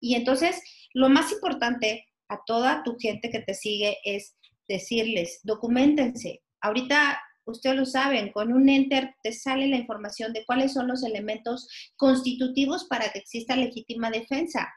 Y 0.00 0.14
entonces, 0.14 0.62
lo 0.94 1.08
más 1.08 1.32
importante 1.32 2.06
a 2.28 2.40
toda 2.46 2.82
tu 2.84 2.96
gente 2.98 3.30
que 3.30 3.40
te 3.40 3.54
sigue 3.54 3.98
es 4.04 4.36
decirles, 4.68 5.40
documentense. 5.42 6.42
Ahorita 6.60 7.20
ustedes 7.44 7.76
lo 7.76 7.86
saben, 7.86 8.32
con 8.32 8.52
un 8.52 8.68
enter 8.68 9.14
te 9.22 9.32
sale 9.32 9.68
la 9.68 9.76
información 9.76 10.32
de 10.32 10.44
cuáles 10.44 10.72
son 10.72 10.88
los 10.88 11.04
elementos 11.04 11.68
constitutivos 11.96 12.84
para 12.84 13.10
que 13.10 13.20
exista 13.20 13.56
legítima 13.56 14.10
defensa. 14.10 14.68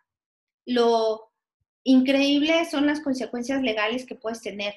Lo 0.65 1.28
increíble 1.83 2.65
son 2.65 2.85
las 2.85 3.01
consecuencias 3.01 3.61
legales 3.61 4.05
que 4.05 4.15
puedes 4.15 4.41
tener. 4.41 4.75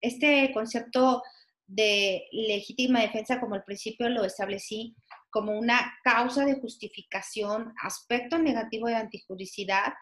Este 0.00 0.50
concepto 0.52 1.22
de 1.66 2.28
legítima 2.32 3.00
defensa, 3.00 3.40
como 3.40 3.54
al 3.54 3.64
principio 3.64 4.08
lo 4.08 4.24
establecí, 4.24 4.94
como 5.30 5.58
una 5.58 5.98
causa 6.04 6.44
de 6.44 6.60
justificación, 6.60 7.74
aspecto 7.82 8.38
negativo 8.38 8.88
de 8.88 8.94
antijuricidad, 8.94 9.92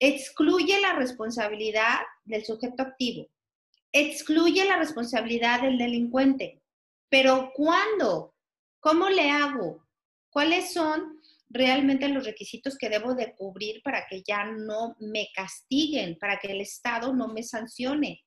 excluye 0.00 0.80
la 0.80 0.94
responsabilidad 0.94 2.00
del 2.24 2.44
sujeto 2.44 2.82
activo, 2.82 3.28
excluye 3.92 4.64
la 4.64 4.76
responsabilidad 4.76 5.62
del 5.62 5.78
delincuente. 5.78 6.60
Pero 7.08 7.52
¿cuándo? 7.54 8.34
¿Cómo 8.80 9.08
le 9.08 9.30
hago? 9.30 9.86
¿Cuáles 10.30 10.72
son 10.72 11.21
realmente 11.52 12.08
los 12.08 12.24
requisitos 12.24 12.76
que 12.78 12.88
debo 12.88 13.14
de 13.14 13.34
cubrir 13.34 13.82
para 13.82 14.06
que 14.08 14.22
ya 14.26 14.44
no 14.44 14.96
me 14.98 15.28
castiguen, 15.34 16.18
para 16.18 16.38
que 16.38 16.52
el 16.52 16.60
Estado 16.60 17.14
no 17.14 17.28
me 17.28 17.42
sancione? 17.42 18.24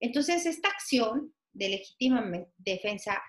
Entonces, 0.00 0.46
esta 0.46 0.68
acción 0.68 1.34
de 1.52 1.68
legítima 1.70 2.24
defensa 2.58 3.22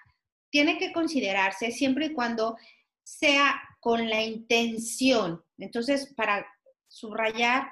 tiene 0.49 0.78
que 0.78 0.91
considerarse 0.91 1.71
siempre 1.71 2.08
y 2.08 2.13
cuando 2.13 2.58
sea 3.04 3.62
con 3.80 4.10
la 4.10 4.23
intención. 4.23 5.43
Entonces, 5.58 6.13
para 6.15 6.45
subrayar 6.88 7.67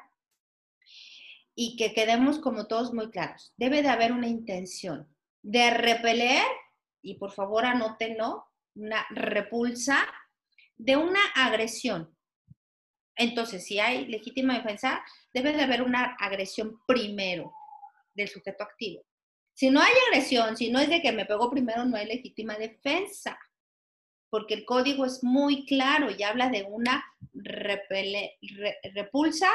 y 1.56 1.76
que 1.76 1.94
quedemos 1.94 2.40
como 2.40 2.68
todos 2.68 2.94
muy 2.94 3.10
claros. 3.10 3.54
Debe 3.58 3.82
de 3.82 3.90
haber 3.90 4.12
una 4.12 4.28
intención 4.28 5.08
de 5.42 5.70
repeler, 5.72 6.44
y 7.02 7.16
por 7.16 7.32
favor 7.32 7.66
anótenlo, 7.66 8.46
una 8.76 9.06
repulsa 9.12 10.08
de 10.78 10.98
una 10.98 11.20
agresión. 11.36 12.16
Entonces, 13.16 13.66
si 13.66 13.80
hay 13.80 14.08
legítima 14.08 14.56
defensa, 14.56 15.04
debe 15.34 15.54
de 15.54 15.64
haber 15.64 15.82
una 15.82 16.16
agresión 16.20 16.82
primero 16.88 17.54
del 18.14 18.28
sujeto 18.28 18.64
activo. 18.64 19.04
Si 19.54 19.70
no 19.70 19.82
hay 19.82 19.94
agresión, 20.08 20.58
si 20.58 20.72
no 20.72 20.80
es 20.80 20.90
de 20.90 21.02
que 21.02 21.12
me 21.12 21.26
pegó 21.26 21.50
primero, 21.52 21.86
no 21.86 21.96
hay 21.96 22.08
legítima 22.08 22.56
defensa 22.56 23.38
porque 24.34 24.56
el 24.56 24.66
código 24.66 25.06
es 25.06 25.24
muy 25.24 25.64
claro 25.68 26.10
y 26.10 26.24
habla 26.24 26.50
de 26.50 26.64
una 26.64 27.06
repulsa 28.96 29.48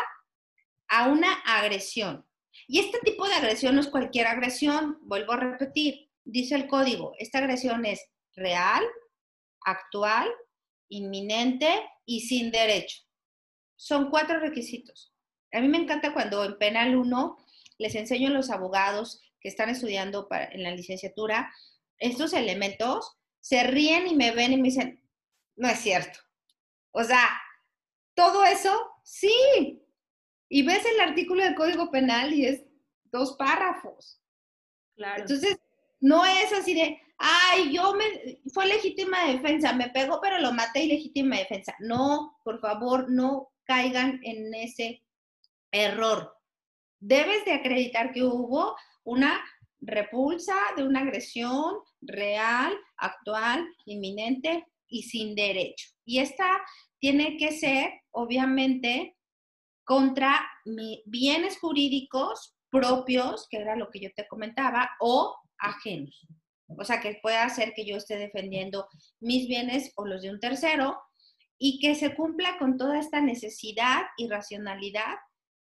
a 0.87 1.09
una 1.09 1.33
agresión. 1.44 2.24
Y 2.68 2.78
este 2.78 3.00
tipo 3.00 3.26
de 3.26 3.35
agresión 3.35 3.74
no 3.74 3.81
es 3.81 3.88
cualquier 3.88 4.28
agresión, 4.28 4.98
vuelvo 5.00 5.33
a 5.33 5.38
repetir, 5.38 6.12
dice 6.24 6.54
el 6.54 6.68
código, 6.68 7.12
esta 7.18 7.38
agresión 7.38 7.87
es 7.87 8.09
real, 8.37 8.85
actual, 9.64 10.31
inminente 10.88 11.68
y 12.05 12.20
sin 12.20 12.51
derecho. 12.51 13.03
Son 13.77 14.11
cuatro 14.11 14.40
requisitos. 14.40 15.14
A 15.53 15.61
mí 15.61 15.68
me 15.68 15.79
encanta 15.79 16.12
cuando 16.12 16.44
en 16.44 16.59
Penal 16.59 16.96
1 16.96 17.38
les 17.79 17.94
enseño 17.94 18.29
a 18.29 18.33
los 18.33 18.51
abogados 18.51 19.22
que 19.40 19.48
están 19.48 19.68
estudiando 19.70 20.29
en 20.31 20.62
la 20.62 20.72
licenciatura 20.72 21.51
estos 21.98 22.33
elementos 22.33 23.16
se 23.40 23.62
ríen 23.64 24.07
y 24.07 24.14
me 24.14 24.33
ven 24.33 24.53
y 24.53 24.57
me 24.57 24.68
dicen, 24.68 25.03
no 25.57 25.68
es 25.68 25.81
cierto. 25.81 26.18
O 26.92 27.03
sea, 27.05 27.29
todo 28.14 28.44
eso, 28.44 28.72
sí. 29.03 29.83
Y 30.48 30.62
ves 30.62 30.85
el 30.87 31.01
artículo 31.01 31.42
del 31.42 31.55
Código 31.55 31.90
Penal 31.90 32.33
y 32.33 32.46
es 32.46 32.62
dos 33.05 33.37
párrafos. 33.37 34.20
Claro. 34.96 35.22
Entonces, 35.22 35.59
no 36.01 36.24
es 36.24 36.53
así 36.53 36.74
de, 36.74 37.01
ay, 37.18 37.74
yo 37.74 37.94
me, 37.94 38.40
fue 38.52 38.66
legítima 38.66 39.26
defensa, 39.26 39.72
me 39.72 39.90
pegó, 39.90 40.20
pero 40.20 40.38
lo 40.38 40.52
maté 40.52 40.85
y 40.85 40.88
legítima 40.88 41.37
defensa. 41.37 41.74
No, 41.81 42.38
por 42.44 42.61
favor, 42.61 43.11
no 43.11 43.50
caigan 43.64 44.20
en 44.22 44.54
ese 44.54 45.02
error. 45.72 46.35
Debes 47.00 47.44
de 47.44 47.52
acreditar 47.52 48.12
que 48.12 48.22
hubo 48.22 48.76
una 49.04 49.44
repulsa 49.81 50.57
de 50.76 50.85
una 50.85 51.00
agresión 51.00 51.76
real, 52.00 52.72
actual, 52.96 53.66
inminente 53.85 54.66
y 54.88 55.02
sin 55.02 55.35
derecho. 55.35 55.88
Y 56.04 56.18
esta 56.18 56.61
tiene 56.98 57.37
que 57.37 57.52
ser, 57.52 57.90
obviamente, 58.11 59.16
contra 59.85 60.46
bienes 61.07 61.59
jurídicos 61.59 62.54
propios, 62.70 63.46
que 63.50 63.59
era 63.59 63.76
lo 63.76 63.90
que 63.90 64.00
yo 64.00 64.09
te 64.14 64.26
comentaba, 64.26 64.90
o 65.00 65.35
ajenos. 65.59 66.26
O 66.68 66.85
sea, 66.85 67.00
que 67.00 67.18
pueda 67.22 67.44
hacer 67.44 67.72
que 67.74 67.87
yo 67.87 67.96
esté 67.96 68.16
defendiendo 68.16 68.87
mis 69.20 69.48
bienes 69.48 69.92
o 69.96 70.07
los 70.07 70.22
de 70.22 70.31
un 70.31 70.40
tercero 70.40 70.98
y 71.59 71.81
que 71.81 71.94
se 71.94 72.14
cumpla 72.14 72.59
con 72.59 72.76
toda 72.76 73.00
esta 73.00 73.20
necesidad 73.20 74.02
y 74.16 74.28
racionalidad 74.28 75.16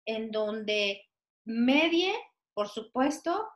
en 0.06 0.32
donde 0.32 1.06
medie, 1.46 2.14
por 2.54 2.68
supuesto, 2.68 3.48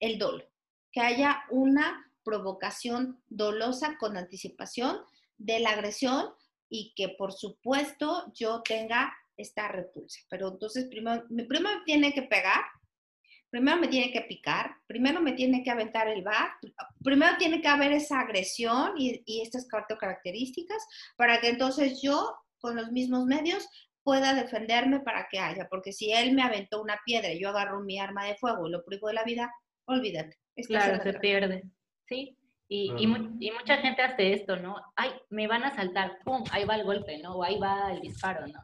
el 0.00 0.18
dolo, 0.18 0.44
que 0.90 1.00
haya 1.00 1.42
una 1.50 2.10
provocación 2.24 3.22
dolosa 3.28 3.96
con 3.98 4.16
anticipación 4.16 4.98
de 5.38 5.60
la 5.60 5.70
agresión 5.70 6.30
y 6.68 6.94
que 6.94 7.10
por 7.10 7.32
supuesto 7.32 8.32
yo 8.34 8.62
tenga 8.62 9.12
esta 9.36 9.68
repulsa. 9.68 10.20
Pero 10.28 10.48
entonces 10.48 10.88
mi 11.28 11.44
primo 11.44 11.68
tiene 11.84 12.12
que 12.12 12.22
pegar, 12.22 12.62
primero 13.52 13.76
me 13.76 13.88
tiene 13.88 14.10
que 14.10 14.22
picar, 14.22 14.74
primero 14.86 15.20
me 15.20 15.32
tiene 15.32 15.62
que 15.62 15.70
aventar 15.70 16.08
el 16.08 16.22
bar, 16.22 16.52
primero 17.04 17.36
tiene 17.36 17.60
que 17.60 17.68
haber 17.68 17.92
esa 17.92 18.20
agresión 18.20 18.94
y, 18.96 19.22
y 19.26 19.42
estas 19.42 19.68
características 19.68 20.82
para 21.16 21.38
que 21.38 21.50
entonces 21.50 22.00
yo, 22.02 22.34
con 22.58 22.76
los 22.76 22.90
mismos 22.90 23.26
medios, 23.26 23.68
pueda 24.02 24.32
defenderme 24.32 25.00
para 25.00 25.28
que 25.30 25.38
haya, 25.38 25.68
porque 25.68 25.92
si 25.92 26.12
él 26.12 26.32
me 26.32 26.42
aventó 26.42 26.80
una 26.80 26.98
piedra 27.04 27.30
y 27.30 27.40
yo 27.40 27.50
agarro 27.50 27.80
mi 27.82 27.98
arma 27.98 28.24
de 28.24 28.36
fuego 28.36 28.66
y 28.66 28.70
lo 28.70 28.84
privo 28.86 29.08
de 29.08 29.14
la 29.14 29.24
vida, 29.24 29.52
olvídate. 29.84 30.38
Claro, 30.66 31.02
se 31.02 31.12
pierde. 31.14 31.62
Sí, 32.08 32.38
y, 32.68 32.90
y, 32.98 33.06
mucha 33.50 33.76
gente 33.76 34.00
hace 34.00 34.32
esto, 34.32 34.56
¿no? 34.56 34.76
Ay, 34.96 35.10
me 35.28 35.46
van 35.46 35.62
a 35.62 35.74
saltar, 35.74 36.20
¡pum! 36.24 36.42
Ahí 36.52 36.64
va 36.64 36.76
el 36.76 36.84
golpe, 36.84 37.18
¿no? 37.18 37.34
O 37.34 37.44
ahí 37.44 37.58
va 37.58 37.92
el 37.92 38.00
disparo, 38.00 38.46
¿no? 38.46 38.60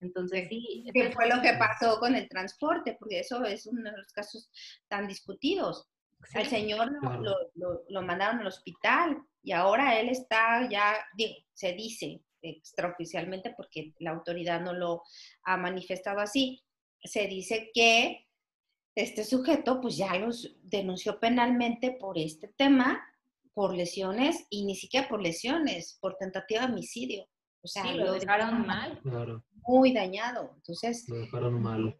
Entonces, 0.00 0.48
sí. 0.48 0.84
¿Qué 0.92 1.10
fue 1.12 1.28
lo 1.28 1.40
que 1.42 1.54
pasó 1.54 1.98
con 1.98 2.14
el 2.14 2.28
transporte? 2.28 2.96
Porque 2.98 3.20
eso 3.20 3.44
es 3.44 3.66
uno 3.66 3.90
de 3.90 3.96
los 3.96 4.12
casos 4.12 4.50
tan 4.88 5.06
discutidos. 5.06 5.88
Al 6.34 6.46
señor 6.46 6.90
lo, 7.02 7.50
lo, 7.54 7.82
lo, 7.88 8.02
mandaron 8.02 8.40
al 8.40 8.46
hospital 8.48 9.22
y 9.42 9.52
ahora 9.52 9.98
él 9.98 10.10
está 10.10 10.68
ya, 10.68 10.94
digo, 11.16 11.34
se 11.54 11.72
dice 11.72 12.22
extraoficialmente 12.42 13.54
porque 13.56 13.94
la 13.98 14.10
autoridad 14.10 14.60
no 14.60 14.72
lo 14.72 15.02
ha 15.44 15.56
manifestado 15.56 16.20
así. 16.20 16.62
Se 17.02 17.26
dice 17.26 17.70
que 17.72 18.26
este 18.94 19.24
sujeto 19.24 19.80
pues 19.80 19.96
ya 19.96 20.14
los 20.16 20.56
denunció 20.62 21.18
penalmente 21.20 21.92
por 21.92 22.18
este 22.18 22.48
tema, 22.48 23.02
por 23.54 23.74
lesiones 23.74 24.46
y 24.50 24.64
ni 24.64 24.74
siquiera 24.74 25.08
por 25.08 25.22
lesiones, 25.22 25.98
por 26.00 26.16
tentativa 26.16 26.66
de 26.66 26.72
homicidio. 26.72 27.28
O 27.62 27.68
sea, 27.68 27.92
lo, 27.92 28.12
dejaron 28.12 28.66
mal. 28.66 29.00
Muy 29.66 29.92
dañado. 29.92 30.52
Entonces. 30.56 31.08
Lo 31.08 31.16
dejaron 31.16 31.62
mal. 31.62 31.96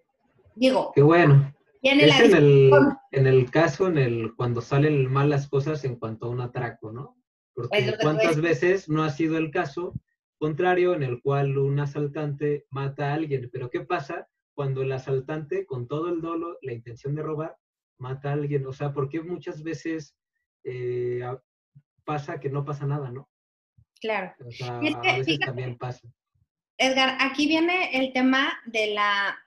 Digo. 0.55 0.93
Qué 0.95 1.03
bueno. 1.03 1.55
Es 1.83 2.21
en 2.21 2.35
el, 2.37 2.71
en 3.11 3.27
el 3.27 3.51
caso 3.51 3.87
en 3.87 3.97
el 3.97 4.35
cuando 4.37 4.61
salen 4.61 5.11
mal 5.11 5.31
las 5.31 5.49
cosas 5.49 5.83
en 5.85 5.97
cuanto 5.97 6.27
a 6.27 6.31
un 6.31 6.41
atraco, 6.43 6.93
¿no? 6.93 7.17
Porque 7.55 7.95
cuántas 8.01 8.41
veces 8.41 8.89
no 8.89 9.03
ha 9.03 9.11
sido 9.11 9.39
el 9.39 9.51
caso 9.51 9.95
contrario 10.39 10.95
en 10.95 11.03
el 11.03 11.21
cual 11.23 11.57
un 11.59 11.81
asaltante 11.81 12.67
mata 12.71 13.11
a 13.11 13.15
alguien. 13.15 13.49
Pero 13.53 13.71
¿qué 13.71 13.81
pasa 13.81 14.29
cuando 14.55 14.83
el 14.83 14.93
asaltante, 14.93 15.65
con 15.67 15.89
todo 15.89 16.09
el 16.09 16.21
dolo, 16.21 16.59
la 16.63 16.73
intención 16.73 17.15
de 17.15 17.23
robar, 17.23 17.57
mata 17.99 18.31
a 18.31 18.33
alguien? 18.35 18.67
O 18.67 18.73
sea, 18.73 18.93
¿por 18.93 19.09
qué 19.09 19.23
muchas 19.23 19.63
veces 19.63 20.17
eh, 20.65 21.23
pasa 22.05 22.41
que 22.41 22.51
no 22.51 22.65
pasa 22.65 22.87
nada, 22.87 23.11
no? 23.11 23.29
Claro. 24.01 24.33
O 24.47 24.51
sea, 24.51 24.79
a 24.79 25.19
veces 25.19 25.39
también 25.41 25.77
pasa. 25.77 26.11
Edgar, 26.83 27.19
aquí 27.21 27.47
viene 27.47 27.91
el 27.99 28.15
tema 28.15 28.59
de 28.65 28.95
la, 28.95 29.39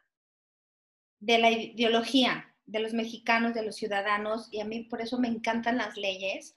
de 1.19 1.39
la 1.39 1.49
ideología 1.49 2.55
de 2.67 2.79
los 2.79 2.93
mexicanos, 2.93 3.55
de 3.55 3.63
los 3.63 3.75
ciudadanos, 3.75 4.49
y 4.51 4.61
a 4.61 4.65
mí 4.65 4.83
por 4.83 5.01
eso 5.01 5.17
me 5.17 5.29
encantan 5.29 5.79
las 5.79 5.97
leyes. 5.97 6.55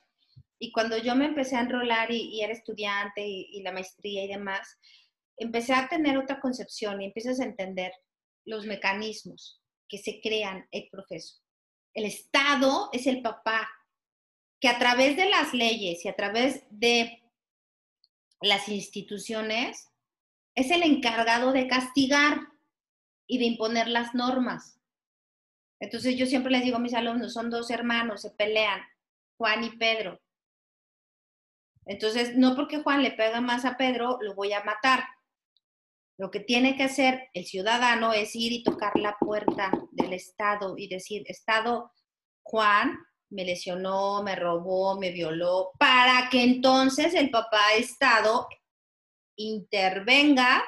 Y 0.59 0.73
cuando 0.73 0.99
yo 0.99 1.17
me 1.17 1.25
empecé 1.25 1.57
a 1.57 1.63
enrolar 1.63 2.11
y, 2.11 2.43
era 2.43 2.53
estudiante 2.53 3.27
y, 3.27 3.63
la 3.63 3.73
maestría 3.73 4.25
y 4.25 4.29
demás, 4.29 4.77
empecé 5.39 5.73
a 5.73 5.89
tener 5.89 6.19
otra 6.19 6.41
concepción 6.41 7.01
y 7.01 7.07
empiezas 7.07 7.41
a 7.41 7.45
entender 7.45 7.93
los 8.45 8.67
mecanismos 8.67 9.63
que 9.89 9.97
se 9.97 10.21
crean 10.21 10.69
el 10.73 10.91
proceso. 10.91 11.39
El 11.95 12.05
Estado 12.05 12.91
es 12.93 13.07
el 13.07 13.23
papá 13.23 13.67
que 14.61 14.69
a 14.69 14.79
través 14.79 15.17
de 15.17 15.31
las 15.31 15.55
leyes 15.55 16.05
y 16.05 16.09
a 16.09 16.17
través 16.17 16.65
de 16.69 17.23
las 18.43 18.69
instituciones 18.69 19.89
es 20.57 20.71
el 20.71 20.83
encargado 20.83 21.53
de 21.53 21.69
castigar 21.69 22.41
y 23.29 23.39
de 23.39 23.45
imponer 23.45 23.89
las 23.89 24.15
normas. 24.15 24.81
Entonces 25.79 26.17
yo 26.17 26.27
siempre 26.27 26.51
les 26.51 26.65
digo 26.65 26.77
a 26.77 26.81
mis 26.81 26.95
alumnos, 26.95 27.35
son 27.35 27.51
dos 27.51 27.71
hermanos, 27.71 28.23
se 28.23 28.31
pelean, 28.31 28.81
Juan 29.37 29.63
y 29.65 29.71
Pedro. 29.77 30.21
Entonces, 31.85 32.37
no 32.37 32.57
porque 32.57 32.83
Juan 32.83 33.03
le 33.03 33.13
pega 33.13 33.41
más 33.41 33.65
a 33.65 33.77
Pedro, 33.77 34.19
lo 34.21 34.35
voy 34.35 34.53
a 34.53 34.65
matar. 34.65 35.05
Lo 36.19 36.31
que 36.31 36.41
tiene 36.41 36.77
que 36.77 36.85
hacer 36.85 37.29
el 37.35 37.45
ciudadano 37.45 38.13
es 38.13 38.35
ir 38.35 38.53
y 38.53 38.65
tocar 38.65 38.99
la 38.99 39.17
puerta 39.19 39.71
del 39.93 40.15
Estado 40.15 40.75
y 40.79 40.89
decir, 40.89 41.23
Estado, 41.27 41.93
Juan 42.43 42.99
me 43.29 43.45
lesionó, 43.45 44.23
me 44.23 44.35
robó, 44.35 44.99
me 44.99 45.11
violó, 45.11 45.73
para 45.79 46.29
que 46.31 46.43
entonces 46.43 47.13
el 47.15 47.31
papá 47.31 47.75
Estado 47.77 48.49
intervenga 49.37 50.65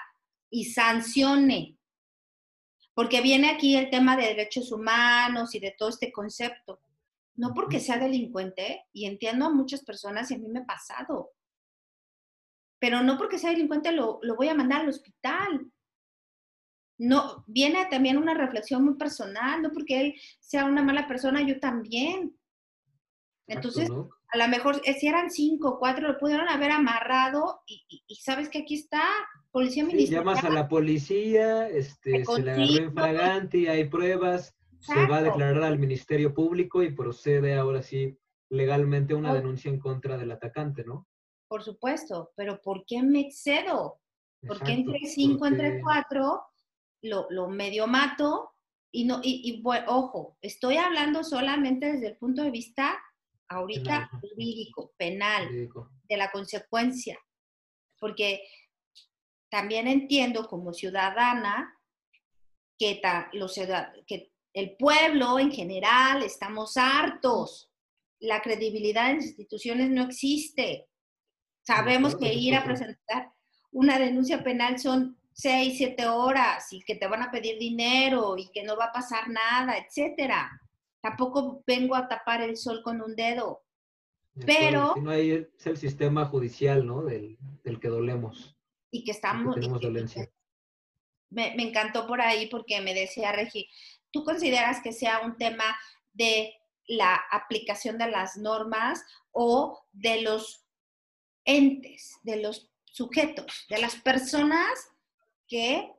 y 0.51 0.67
sancione. 0.67 1.77
Porque 2.95 3.21
viene 3.21 3.51
aquí 3.51 3.77
el 3.77 3.91
tema 3.91 4.17
de 4.17 4.27
derechos 4.27 4.73
humanos 4.73 5.55
y 5.55 5.61
de 5.61 5.75
todo 5.77 5.89
este 5.89 6.13
concepto. 6.13 6.81
No 7.37 7.55
porque 7.55 7.81
sea 7.81 7.99
delincuente, 7.99 8.87
y 8.93 9.07
entiendo 9.07 9.47
a 9.47 9.51
muchas 9.51 9.85
personas 9.85 10.31
y 10.31 10.35
a 10.35 10.39
mí 10.39 10.49
me 10.49 10.61
ha 10.61 10.67
pasado, 10.67 11.33
pero 12.79 13.03
no 13.03 13.19
porque 13.19 13.39
sea 13.39 13.51
delincuente 13.51 13.93
lo, 13.93 14.19
lo 14.23 14.37
voy 14.37 14.49
a 14.49 14.55
mandar 14.55 14.83
al 14.83 14.89
hospital. 14.89 15.71
No, 16.99 17.45
viene 17.47 17.87
también 17.87 18.19
una 18.19 18.35
reflexión 18.35 18.85
muy 18.85 18.95
personal, 18.95 19.63
no 19.63 19.71
porque 19.71 20.01
él 20.01 20.21
sea 20.41 20.65
una 20.65 20.83
mala 20.83 21.07
persona, 21.07 21.43
yo 21.43 21.61
también. 21.61 22.37
Entonces, 23.47 23.89
a 24.31 24.38
lo 24.38 24.49
mejor 24.49 24.81
eh, 24.85 24.95
si 24.95 25.07
eran 25.07 25.31
cinco, 25.31 25.79
cuatro, 25.79 26.09
lo 26.09 26.19
pudieron 26.19 26.49
haber 26.49 26.71
amarrado 26.71 27.62
y, 27.67 28.14
sabes 28.17 28.49
que 28.49 28.59
aquí 28.59 28.75
está, 28.75 29.03
policía 29.51 29.87
sí, 29.91 30.07
llamas 30.07 30.45
a 30.45 30.51
la 30.51 30.69
policía, 30.69 31.69
este, 31.69 32.25
se 32.25 32.43
le 32.43 32.51
agarró 32.51 32.77
en 32.77 32.93
fragante, 32.93 33.71
hay 33.71 33.88
pruebas, 33.88 34.55
se 34.81 35.07
va 35.07 35.19
a 35.19 35.23
declarar 35.23 35.62
al 35.62 35.79
Ministerio 35.79 36.35
Público 36.35 36.83
y 36.83 36.93
procede 36.93 37.57
ahora 37.57 37.83
sí 37.83 38.19
legalmente 38.51 39.14
una 39.14 39.35
denuncia 39.35 39.71
en 39.71 39.81
contra 39.81 40.17
del 40.17 40.31
atacante, 40.31 40.85
¿no? 40.85 41.07
Por 41.49 41.62
supuesto, 41.62 42.33
pero 42.37 42.61
¿por 42.61 42.85
qué 42.87 43.03
me 43.03 43.21
excedo? 43.21 44.01
Porque 44.47 44.73
entre 44.73 45.01
cinco, 45.07 45.47
entre 45.47 45.81
cuatro, 45.81 46.43
lo, 47.03 47.27
lo 47.31 47.49
medio 47.49 47.87
mato 47.87 48.53
y 48.93 49.05
no, 49.05 49.21
y, 49.23 49.41
y 49.45 49.62
bueno, 49.62 49.87
ojo, 49.88 50.37
estoy 50.43 50.77
hablando 50.77 51.25
solamente 51.25 51.93
desde 51.93 52.09
el 52.09 52.17
punto 52.17 52.43
de 52.43 52.51
vista 52.51 52.99
ahorita 53.49 54.11
jurídico, 54.21 54.93
penal, 54.97 55.69
de 56.09 56.17
la 56.17 56.31
consecuencia, 56.31 57.19
porque 57.99 58.43
también 59.51 59.89
entiendo 59.89 60.47
como 60.47 60.73
ciudadana 60.73 61.75
que, 62.79 63.01
los, 63.33 63.55
que 64.07 64.33
el 64.53 64.77
pueblo 64.77 65.39
en 65.39 65.51
general 65.51 66.23
estamos 66.23 66.77
hartos, 66.77 67.71
la 68.21 68.43
credibilidad 68.43 69.11
en 69.11 69.17
las 69.17 69.27
instituciones 69.27 69.91
no 69.91 70.05
existe. 70.05 70.89
Sabemos 71.67 72.17
que 72.17 72.33
ir 72.33 72.55
a 72.55 72.65
presentar 72.65 73.33
una 73.71 73.99
denuncia 73.99 74.43
penal 74.43 74.79
son 74.79 75.19
seis, 75.33 75.79
siete 75.79 76.07
horas 76.07 76.73
y 76.73 76.81
que 76.83 76.97
te 76.97 77.07
van 77.07 77.23
a 77.23 77.31
pedir 77.31 77.59
dinero 77.59 78.37
y 78.37 78.51
que 78.51 78.65
no 78.65 78.77
va 78.77 78.87
a 78.87 78.93
pasar 78.93 79.29
nada, 79.29 79.77
etcétera. 79.77 80.51
Tampoco 81.09 81.62
vengo 81.66 81.94
a 81.94 82.07
tapar 82.07 82.42
el 82.42 82.59
sol 82.59 82.83
con 82.83 83.01
un 83.01 83.16
dedo. 83.16 83.64
Pero... 84.44 84.94
no 84.97 85.11
hay, 85.11 85.31
es 85.31 85.66
el 85.66 85.79
sistema 85.79 86.27
judicial, 86.27 86.87
¿no? 86.87 87.03
Del, 87.03 87.38
que 87.81 87.88
dolemos. 87.88 88.55
Y 88.90 89.05
que 89.05 89.12
estamos... 89.12 89.57
me, 91.31 91.55
me, 91.57 91.62
encantó 91.62 92.07
por 92.07 92.21
ahí 92.21 92.47
porque 92.51 92.83
me 92.83 92.92
decía 92.92 93.33
Regi, 93.33 93.71
¿tú 94.11 94.23
consideras 94.23 94.83
que 94.83 94.92
sea 94.92 95.21
un 95.21 95.38
tema 95.38 95.64
de 96.12 96.55
la 96.87 97.14
aplicación 97.31 97.97
de 97.97 98.11
las 98.11 98.37
normas 98.37 99.03
o 99.33 99.87
de 99.92 100.21
los 100.21 100.66
entes, 101.47 102.18
de 102.23 102.37
los 102.42 102.71
sujetos, 102.85 103.64
de 103.71 103.79
las 103.79 103.97
personas 103.97 104.90
que 105.47 105.90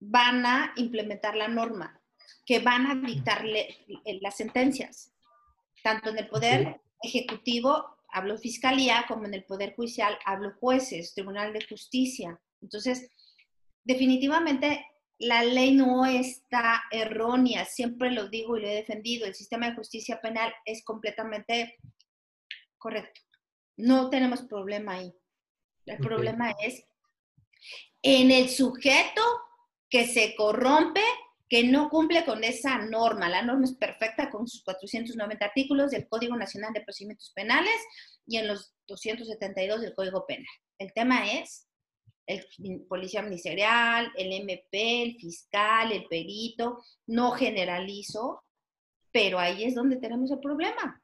van 0.00 0.44
a 0.44 0.72
implementar 0.74 1.36
la 1.36 1.46
norma? 1.46 2.01
Que 2.44 2.58
van 2.58 2.86
a 2.86 3.06
dictarle 3.06 3.76
las 4.20 4.36
sentencias, 4.36 5.12
tanto 5.82 6.10
en 6.10 6.18
el 6.18 6.28
Poder 6.28 6.80
Ejecutivo, 7.02 7.98
hablo 8.12 8.38
Fiscalía, 8.38 9.04
como 9.08 9.26
en 9.26 9.34
el 9.34 9.44
Poder 9.44 9.74
Judicial, 9.74 10.18
hablo 10.24 10.52
jueces, 10.60 11.14
Tribunal 11.14 11.52
de 11.52 11.64
Justicia. 11.66 12.40
Entonces, 12.60 13.10
definitivamente 13.84 14.86
la 15.18 15.44
ley 15.44 15.72
no 15.72 16.04
está 16.04 16.82
errónea, 16.90 17.64
siempre 17.64 18.10
lo 18.10 18.28
digo 18.28 18.56
y 18.56 18.62
lo 18.62 18.68
he 18.68 18.74
defendido, 18.74 19.26
el 19.26 19.34
sistema 19.34 19.68
de 19.68 19.76
justicia 19.76 20.20
penal 20.20 20.52
es 20.64 20.84
completamente 20.84 21.78
correcto. 22.76 23.20
No 23.76 24.10
tenemos 24.10 24.42
problema 24.42 24.94
ahí. 24.94 25.14
El 25.86 25.98
problema 25.98 26.54
es 26.60 26.84
en 28.02 28.30
el 28.30 28.48
sujeto 28.48 29.22
que 29.88 30.06
se 30.06 30.34
corrompe 30.36 31.02
que 31.52 31.64
no 31.64 31.90
cumple 31.90 32.24
con 32.24 32.42
esa 32.44 32.78
norma. 32.78 33.28
La 33.28 33.42
norma 33.42 33.66
es 33.66 33.76
perfecta 33.76 34.30
con 34.30 34.48
sus 34.48 34.64
490 34.64 35.44
artículos 35.44 35.90
del 35.90 36.08
Código 36.08 36.34
Nacional 36.34 36.72
de 36.72 36.80
Procedimientos 36.80 37.30
Penales 37.34 37.78
y 38.26 38.38
en 38.38 38.48
los 38.48 38.74
272 38.86 39.82
del 39.82 39.94
Código 39.94 40.24
Penal. 40.24 40.46
El 40.78 40.94
tema 40.94 41.30
es 41.30 41.68
el 42.26 42.46
policía 42.88 43.20
ministerial, 43.20 44.10
el 44.16 44.32
MP, 44.32 45.02
el 45.02 45.16
fiscal, 45.16 45.92
el 45.92 46.06
perito, 46.06 46.82
no 47.06 47.32
generalizo, 47.32 48.42
pero 49.12 49.38
ahí 49.38 49.64
es 49.64 49.74
donde 49.74 49.96
tenemos 49.96 50.30
el 50.30 50.40
problema. 50.40 51.02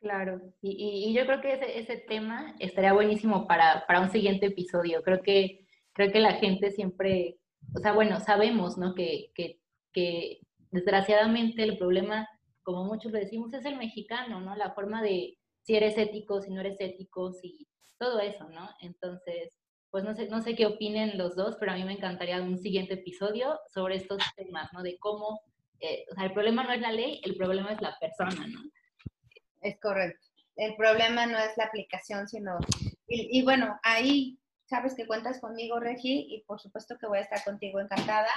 Claro, 0.00 0.40
y, 0.62 1.12
yo 1.12 1.26
creo 1.26 1.40
que 1.40 1.54
ese, 1.54 1.80
ese, 1.80 1.96
tema 1.96 2.54
estaría 2.60 2.92
buenísimo 2.92 3.48
para, 3.48 3.84
para, 3.88 4.02
un 4.02 4.12
siguiente 4.12 4.46
episodio. 4.46 5.02
Creo 5.02 5.20
que, 5.20 5.66
creo 5.94 6.12
que 6.12 6.20
la 6.20 6.34
gente 6.34 6.70
siempre, 6.70 7.38
o 7.74 7.80
sea, 7.80 7.92
bueno, 7.92 8.20
sabemos, 8.20 8.78
¿no? 8.78 8.94
Que, 8.94 9.32
que, 9.34 9.59
que 9.92 10.40
desgraciadamente 10.70 11.62
el 11.62 11.78
problema, 11.78 12.28
como 12.62 12.84
muchos 12.84 13.12
lo 13.12 13.18
decimos, 13.18 13.52
es 13.54 13.64
el 13.64 13.76
mexicano, 13.76 14.40
¿no? 14.40 14.56
La 14.56 14.72
forma 14.72 15.02
de 15.02 15.38
si 15.62 15.76
eres 15.76 15.98
ético, 15.98 16.40
si 16.40 16.50
no 16.50 16.60
eres 16.60 16.80
ético, 16.80 17.32
si 17.32 17.66
todo 17.98 18.20
eso, 18.20 18.48
¿no? 18.48 18.70
Entonces, 18.80 19.58
pues 19.90 20.04
no 20.04 20.14
sé, 20.14 20.28
no 20.28 20.40
sé 20.40 20.54
qué 20.54 20.66
opinen 20.66 21.18
los 21.18 21.36
dos, 21.36 21.56
pero 21.58 21.72
a 21.72 21.74
mí 21.74 21.84
me 21.84 21.92
encantaría 21.92 22.40
un 22.40 22.58
siguiente 22.58 22.94
episodio 22.94 23.58
sobre 23.68 23.96
estos 23.96 24.22
temas, 24.36 24.72
¿no? 24.72 24.82
De 24.82 24.98
cómo, 24.98 25.40
eh, 25.80 26.04
o 26.10 26.14
sea, 26.14 26.24
el 26.24 26.32
problema 26.32 26.64
no 26.64 26.72
es 26.72 26.80
la 26.80 26.92
ley, 26.92 27.20
el 27.24 27.36
problema 27.36 27.72
es 27.72 27.80
la 27.80 27.98
persona, 27.98 28.46
¿no? 28.46 28.60
Es 29.60 29.78
correcto. 29.80 30.26
El 30.56 30.76
problema 30.76 31.26
no 31.26 31.38
es 31.38 31.56
la 31.56 31.64
aplicación, 31.64 32.28
sino... 32.28 32.58
Y, 33.06 33.42
bueno, 33.42 33.78
ahí 33.82 34.38
sabes 34.66 34.94
que 34.94 35.06
cuentas 35.06 35.40
conmigo, 35.40 35.80
Regi, 35.80 36.26
y 36.30 36.44
por 36.44 36.60
supuesto 36.60 36.96
que 36.96 37.08
voy 37.08 37.18
a 37.18 37.22
estar 37.22 37.42
contigo 37.42 37.80
encantada. 37.80 38.30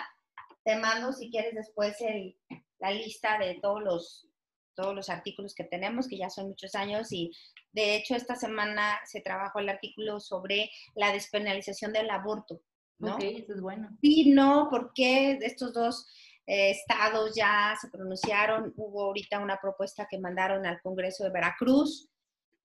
Te 0.64 0.78
mando, 0.78 1.12
si 1.14 1.30
quieres, 1.30 1.56
después 1.56 2.00
el, 2.02 2.38
la 2.80 2.92
lista 2.92 3.38
de 3.38 3.60
todos 3.62 3.82
los, 3.82 4.28
todos 4.76 4.96
los 4.96 5.10
artículos 5.10 5.54
que 5.56 5.64
tenemos, 5.64 6.08
que 6.08 6.18
ya 6.18 6.30
son 6.30 6.50
muchos 6.50 6.76
años, 6.76 7.12
y 7.12 7.32
de 7.72 7.96
hecho 7.96 8.16
esta 8.16 8.36
semana 8.36 9.00
se 9.06 9.22
trabajó 9.22 9.60
el 9.60 9.70
artículo 9.70 10.20
sobre 10.20 10.70
la 10.96 11.12
despenalización 11.12 11.94
del 11.94 12.10
aborto. 12.10 12.62
¿no? 13.00 13.16
Ok, 13.16 13.24
eso 13.24 13.54
es 13.54 13.62
bueno. 13.62 13.90
Sí, 14.02 14.32
no, 14.32 14.68
porque 14.70 15.38
estos 15.42 15.74
dos 15.74 16.08
eh, 16.46 16.72
estados 16.72 17.34
ya 17.36 17.76
se 17.80 17.90
pronunciaron. 17.90 18.74
Hubo 18.76 19.04
ahorita 19.04 19.40
una 19.40 19.60
propuesta 19.60 20.08
que 20.10 20.20
mandaron 20.20 20.66
al 20.66 20.82
Congreso 20.82 21.24
de 21.24 21.32
Veracruz, 21.32 22.10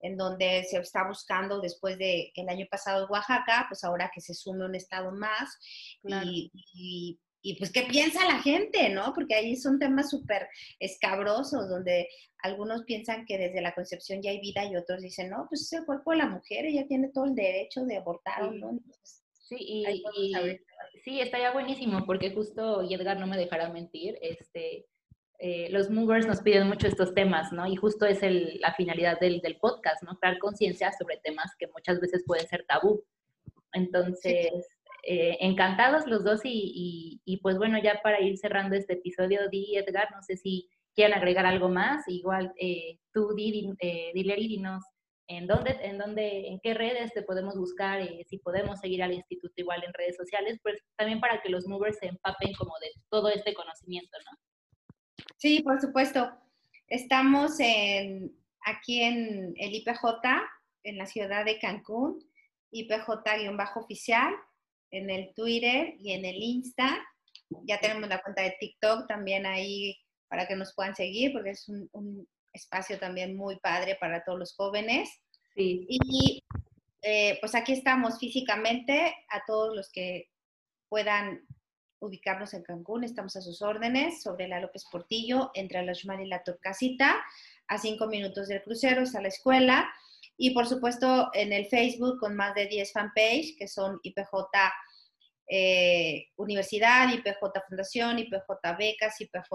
en 0.01 0.17
donde 0.17 0.65
se 0.65 0.79
está 0.79 1.07
buscando, 1.07 1.61
después 1.61 1.99
de 1.99 2.33
el 2.35 2.49
año 2.49 2.67
pasado 2.71 3.09
Oaxaca, 3.09 3.67
pues 3.69 3.83
ahora 3.85 4.11
que 4.15 4.21
se 4.21 4.35
sume 4.35 4.65
un 4.65 4.75
estado 4.75 5.13
más. 5.13 5.59
Y, 6.05 6.51
y, 6.55 7.19
pues, 7.59 7.73
¿qué 7.73 7.83
piensa 7.83 8.27
la 8.27 8.41
gente, 8.41 8.89
no? 8.91 9.13
Porque 9.15 9.35
ahí 9.35 9.57
son 9.57 9.79
temas 9.79 10.11
súper 10.11 10.49
escabrosos, 10.81 11.69
donde 11.69 12.09
algunos 12.43 12.85
piensan 12.85 13.25
que 13.27 13.39
desde 13.39 13.61
la 13.61 13.75
concepción 13.75 14.23
ya 14.23 14.31
hay 14.31 14.41
vida 14.41 14.65
y 14.65 14.77
otros 14.77 15.03
dicen, 15.03 15.31
no, 15.31 15.47
pues 15.49 15.63
es 15.63 15.73
el 15.73 15.87
cuerpo 15.87 16.13
de 16.13 16.19
la 16.19 16.29
mujer, 16.29 16.67
ella 16.67 16.87
tiene 16.87 17.11
todo 17.13 17.25
el 17.25 17.35
derecho 17.35 17.85
de 17.85 17.97
abortar, 17.97 18.53
¿no? 18.53 18.79
Sí, 19.33 19.57
y, 19.59 20.05
sí, 21.05 21.21
está 21.21 21.39
ya 21.39 21.53
buenísimo, 21.53 22.05
porque 22.05 22.33
justo, 22.33 22.83
y 22.83 22.95
Edgar 22.95 23.19
no 23.19 23.27
me 23.27 23.39
dejará 23.39 23.71
mentir, 23.71 24.19
este, 24.21 24.87
eh, 25.39 25.69
los 25.71 25.89
movers 25.89 26.27
nos 26.27 26.43
piden 26.43 26.69
mucho 26.69 26.87
estos 26.87 27.15
temas, 27.15 27.53
¿no? 27.53 27.67
Y 27.67 27.77
justo 27.77 28.05
es 28.07 28.23
el, 28.23 28.59
la 28.61 28.75
finalidad 28.75 29.19
del, 29.21 29.41
del, 29.41 29.57
podcast, 29.57 30.03
¿no? 30.03 30.19
Crear 30.19 30.39
conciencia 30.39 30.93
sobre 30.93 31.19
temas 31.19 31.55
que 31.59 31.69
muchas 31.69 32.01
veces 32.01 32.25
pueden 32.27 32.47
ser 32.49 32.67
tabú. 32.67 33.03
Entonces, 33.73 34.51
eh, 35.11 35.39
encantados 35.41 36.07
los 36.07 36.23
dos 36.23 36.43
y, 36.45 37.41
pues 37.43 37.57
bueno, 37.57 37.79
ya 37.83 37.99
para 38.03 38.21
ir 38.21 38.37
cerrando 38.37 38.77
este 38.77 38.93
episodio, 38.93 39.49
Di, 39.49 39.75
Edgar, 39.75 40.11
no 40.15 40.21
sé 40.21 40.37
si 40.37 40.69
quieren 40.95 41.17
agregar 41.17 41.47
algo 41.47 41.71
más, 41.71 42.07
igual 42.09 42.53
eh, 42.61 42.99
tú, 43.11 43.33
Di, 43.35 43.73
eh, 43.81 44.13
dinos 44.13 44.85
en 45.27 45.47
dónde, 45.47 45.79
en 45.81 45.97
dónde, 45.97 46.49
en 46.49 46.61
qué 46.61 46.75
redes 46.75 47.15
te 47.15 47.23
podemos 47.23 47.57
buscar, 47.57 48.03
y 48.03 48.23
si 48.25 48.37
podemos 48.37 48.81
seguir 48.81 49.03
al 49.03 49.15
instituto 49.15 49.55
igual 49.57 49.83
en 49.83 49.95
redes 49.95 50.17
sociales, 50.17 50.61
pues 50.63 50.79
también 50.97 51.21
para 51.21 51.41
que 51.41 51.49
los 51.49 51.67
movers 51.67 51.97
se 51.97 52.09
empapen 52.09 52.53
como 52.53 52.75
de 52.79 52.91
todo 53.09 53.31
este 53.31 53.55
conocimiento, 53.55 54.19
¿no? 54.27 55.25
Sí, 55.39 55.63
por 55.63 55.81
supuesto. 55.81 56.31
Estamos 56.87 57.59
en, 57.61 58.37
aquí 58.67 59.01
en 59.01 59.55
el 59.57 59.75
IPJ, 59.75 60.03
en 60.83 60.99
la 60.99 61.07
ciudad 61.07 61.47
de 61.47 61.59
Cancún, 61.59 62.23
IPJ-oficial, 62.73 64.35
en 64.91 65.11
el 65.11 65.33
Twitter 65.35 65.95
y 65.99 66.13
en 66.13 66.25
el 66.25 66.37
Insta. 66.37 66.99
Ya 67.65 67.81
tenemos 67.81 68.09
la 68.09 68.23
cuenta 68.23 68.43
de 68.43 68.57
TikTok 68.59 69.07
también 69.07 69.47
ahí 69.47 69.97
para 70.29 70.47
que 70.47 70.57
nos 70.57 70.75
puedan 70.75 70.95
seguir, 70.95 71.33
porque 71.33 71.51
es 71.51 71.69
un, 71.69 71.89
un 71.93 72.29
espacio 72.53 72.99
también 72.99 73.37
muy 73.37 73.59
padre 73.61 73.97
para 74.01 74.23
todos 74.25 74.39
los 74.39 74.55
jóvenes. 74.55 75.11
Sí. 75.55 75.87
Y 75.89 76.45
eh, 77.03 77.39
pues 77.41 77.55
aquí 77.55 77.73
estamos 77.73 78.19
físicamente, 78.19 79.15
a 79.29 79.45
todos 79.47 79.75
los 79.75 79.91
que 79.91 80.29
puedan 80.89 81.47
ubicarnos 82.01 82.55
en 82.55 82.63
Cancún, 82.63 83.05
estamos 83.05 83.35
a 83.37 83.41
sus 83.41 83.63
órdenes, 83.63 84.23
sobre 84.23 84.49
la 84.49 84.61
López 84.61 84.85
Portillo, 84.91 85.51
entre 85.55 85.83
la 85.83 85.93
Uxmal 85.93 86.21
y 86.21 86.29
la 86.29 86.43
Torcasita, 86.43 87.17
a 87.67 87.79
cinco 87.79 88.07
minutos 88.07 88.49
del 88.49 88.63
crucero, 88.63 89.03
está 89.03 89.21
la 89.21 89.29
escuela. 89.29 89.93
Y 90.39 90.55
por 90.55 90.67
supuesto 90.67 91.29
en 91.35 91.53
el 91.53 91.67
Facebook 91.67 92.19
con 92.19 92.35
más 92.35 92.55
de 92.55 92.67
10 92.67 92.93
fanpage, 92.93 93.57
que 93.59 93.69
son 93.69 93.99
IPJ 94.03 94.35
eh, 95.51 96.27
universidad, 96.37 97.09
IPJ 97.11 97.39
Fundación, 97.67 98.19
IPJ 98.19 98.77
Becas, 98.79 99.19
IPJ 99.19 99.49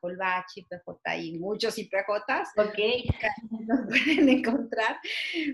Colbach, 0.00 0.46
IPJ 0.54 1.16
y 1.16 1.38
muchos 1.38 1.76
IPJs. 1.76 2.52
Ok. 2.56 2.78
Nos 3.50 3.80
pueden 3.88 4.28
encontrar 4.28 4.96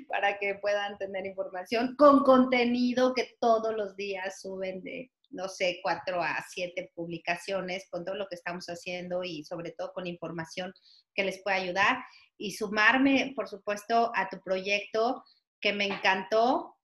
para 0.09 0.39
que 0.39 0.57
puedan 0.57 0.99
tener 0.99 1.25
información 1.25 1.97
con 1.97 2.23
contenido 2.25 3.15
que 3.15 3.37
todos 3.41 3.75
los 3.75 3.97
días 3.97 4.43
suben 4.43 4.83
de, 4.83 5.11
no 5.31 5.49
sé, 5.49 5.81
cuatro 5.83 6.23
a 6.23 6.45
siete 6.51 6.93
publicaciones 6.95 7.89
con 7.89 8.05
todo 8.05 8.17
lo 8.17 8.29
que 8.29 8.35
estamos 8.35 8.67
haciendo 8.67 9.25
y 9.25 9.45
sobre 9.45 9.73
todo 9.73 9.93
con 9.95 10.07
información 10.07 10.75
que 11.15 11.25
les 11.25 11.43
pueda 11.43 11.57
ayudar. 11.57 12.05
Y 12.43 12.53
sumarme, 12.53 13.35
por 13.37 13.49
supuesto, 13.49 14.13
a 14.15 14.31
tu 14.31 14.41
proyecto 14.41 15.23
que 15.61 15.75
me 15.75 15.85
encantó, 15.85 16.79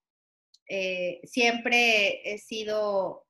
eh, 0.68 1.22
siempre 1.24 2.20
he 2.30 2.36
sido, 2.36 3.26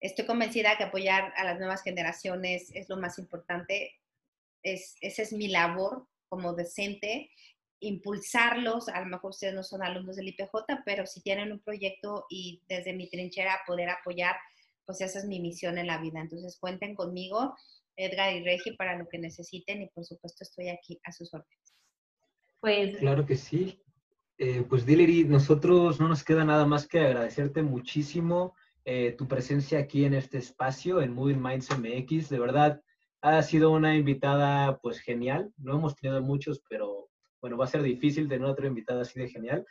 estoy 0.00 0.26
convencida 0.26 0.76
que 0.76 0.82
apoyar 0.82 1.32
a 1.36 1.44
las 1.44 1.60
nuevas 1.60 1.84
generaciones 1.84 2.72
es 2.74 2.88
lo 2.88 2.96
más 2.96 3.20
importante. 3.20 4.00
Es, 4.64 4.96
esa 5.00 5.22
es 5.22 5.32
mi 5.32 5.46
labor 5.46 6.08
como 6.28 6.54
docente, 6.54 7.30
impulsarlos. 7.78 8.88
A 8.88 8.98
lo 9.00 9.06
mejor 9.06 9.30
ustedes 9.30 9.54
no 9.54 9.62
son 9.62 9.84
alumnos 9.84 10.16
del 10.16 10.26
IPJ, 10.26 10.82
pero 10.84 11.06
si 11.06 11.22
tienen 11.22 11.52
un 11.52 11.60
proyecto 11.60 12.26
y 12.28 12.64
desde 12.68 12.94
mi 12.94 13.08
trinchera 13.08 13.60
poder 13.64 13.90
apoyar, 13.90 14.34
pues 14.84 15.02
esa 15.02 15.20
es 15.20 15.24
mi 15.24 15.38
misión 15.38 15.78
en 15.78 15.86
la 15.86 15.98
vida. 15.98 16.18
Entonces 16.20 16.58
cuenten 16.58 16.96
conmigo, 16.96 17.54
Edgar 18.04 18.34
y 18.34 18.44
Regi, 18.44 18.72
para 18.72 18.96
lo 18.96 19.08
que 19.08 19.18
necesiten 19.18 19.82
y 19.82 19.88
por 19.88 20.04
supuesto 20.04 20.44
estoy 20.44 20.68
aquí 20.68 21.00
a 21.04 21.12
sus 21.12 21.32
órdenes. 21.34 21.74
Pues 22.60 22.98
claro 22.98 23.26
que 23.26 23.36
sí. 23.36 23.82
Eh, 24.38 24.64
pues 24.68 24.86
Dilery, 24.86 25.24
nosotros 25.24 26.00
no 26.00 26.08
nos 26.08 26.24
queda 26.24 26.44
nada 26.44 26.64
más 26.64 26.86
que 26.86 27.00
agradecerte 27.00 27.62
muchísimo 27.62 28.54
eh, 28.84 29.12
tu 29.12 29.28
presencia 29.28 29.78
aquí 29.78 30.04
en 30.04 30.14
este 30.14 30.38
espacio, 30.38 31.02
en 31.02 31.12
Moving 31.12 31.42
Minds 31.42 31.68
MX. 31.70 32.30
De 32.30 32.38
verdad, 32.38 32.82
ha 33.20 33.42
sido 33.42 33.70
una 33.70 33.94
invitada 33.94 34.78
pues 34.78 35.00
genial. 35.00 35.52
No 35.58 35.74
hemos 35.74 35.94
tenido 35.94 36.22
muchos, 36.22 36.62
pero 36.68 37.10
bueno, 37.40 37.56
va 37.56 37.66
a 37.66 37.68
ser 37.68 37.82
difícil 37.82 38.28
tener 38.28 38.46
otra 38.46 38.66
invitada 38.66 39.02
así 39.02 39.20
de 39.20 39.28
genial. 39.28 39.66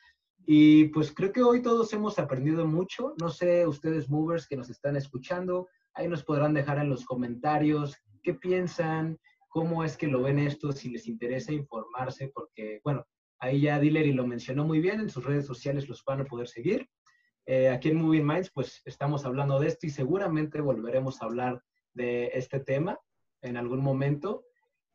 Y 0.46 0.86
pues 0.86 1.12
creo 1.12 1.32
que 1.32 1.44
hoy 1.44 1.62
todos 1.62 1.92
hemos 1.94 2.18
aprendido 2.20 2.65
mucho. 2.65 3.13
No 3.20 3.30
sé, 3.30 3.68
ustedes 3.68 4.10
movers 4.10 4.48
que 4.48 4.56
nos 4.56 4.70
están 4.70 4.96
escuchando, 4.96 5.68
ahí 5.94 6.08
nos 6.08 6.24
podrán 6.24 6.54
dejar 6.54 6.80
en 6.80 6.89
los 6.89 7.06
comentarios 7.06 7.96
qué 8.21 8.34
piensan, 8.34 9.19
cómo 9.47 9.84
es 9.84 9.97
que 9.97 10.08
lo 10.08 10.21
ven 10.21 10.39
esto, 10.39 10.71
si 10.71 10.89
les 10.89 11.08
interesa 11.08 11.51
informarse, 11.51 12.32
porque 12.34 12.82
bueno, 12.84 13.05
Ahí 13.39 13.62
ya 13.62 13.82
y 13.82 13.89
lo 13.89 14.27
mencionó 14.27 14.65
muy 14.65 14.82
bien, 14.82 14.99
en 14.99 15.10
sus 15.10 15.23
redes 15.23 15.45
sociales 15.45 15.88
los 15.88 16.03
van 16.03 16.21
a 16.21 16.25
poder 16.25 16.47
seguir. 16.49 16.89
Eh, 17.45 17.69
aquí 17.69 17.89
en 17.89 17.95
Moving 17.95 18.27
Minds, 18.27 18.51
pues 18.51 18.82
estamos 18.86 19.25
hablando 19.25 19.60
de 19.60 19.67
esto 19.67 19.88
y 19.88 19.89
seguramente 19.89 20.60
volveremos 20.60 21.21
a 21.21 21.25
hablar 21.25 21.63
de 21.93 22.32
este 22.34 22.60
tema 22.60 22.99
en 23.41 23.55
algún 23.55 23.82
momento. 23.82 24.43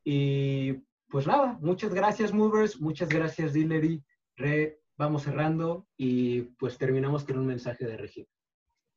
Y 0.04 0.74
pues 1.08 1.26
nada, 1.26 1.58
muchas 1.62 1.94
gracias 1.94 2.34
Movers, 2.34 2.80
muchas 2.80 3.08
gracias 3.08 3.54
Dillery. 3.54 4.04
Re, 4.36 4.78
vamos 4.98 5.22
cerrando 5.22 5.86
y 5.96 6.42
pues 6.58 6.76
terminamos 6.76 7.24
con 7.24 7.38
un 7.38 7.46
mensaje 7.46 7.86
de 7.86 7.96
Regina. 7.96 8.28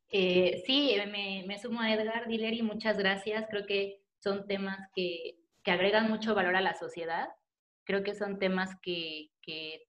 Eh, 0.09 0.61
sí, 0.65 0.93
me, 1.09 1.45
me, 1.47 1.57
sumo 1.57 1.79
a 1.79 1.93
Edgar, 1.93 2.27
Dillery, 2.27 2.63
muchas 2.63 2.97
gracias. 2.97 3.45
Creo 3.49 3.65
que 3.65 4.01
son 4.23 4.47
temas 4.47 4.79
que, 4.95 5.37
que 5.63 5.71
agregan 5.71 6.09
mucho 6.09 6.35
valor 6.35 6.55
a 6.55 6.61
la 6.61 6.73
sociedad 6.73 7.27
creo 7.87 8.03
que 8.03 8.13
son 8.13 8.37
temas 8.37 8.75
que, 8.83 9.29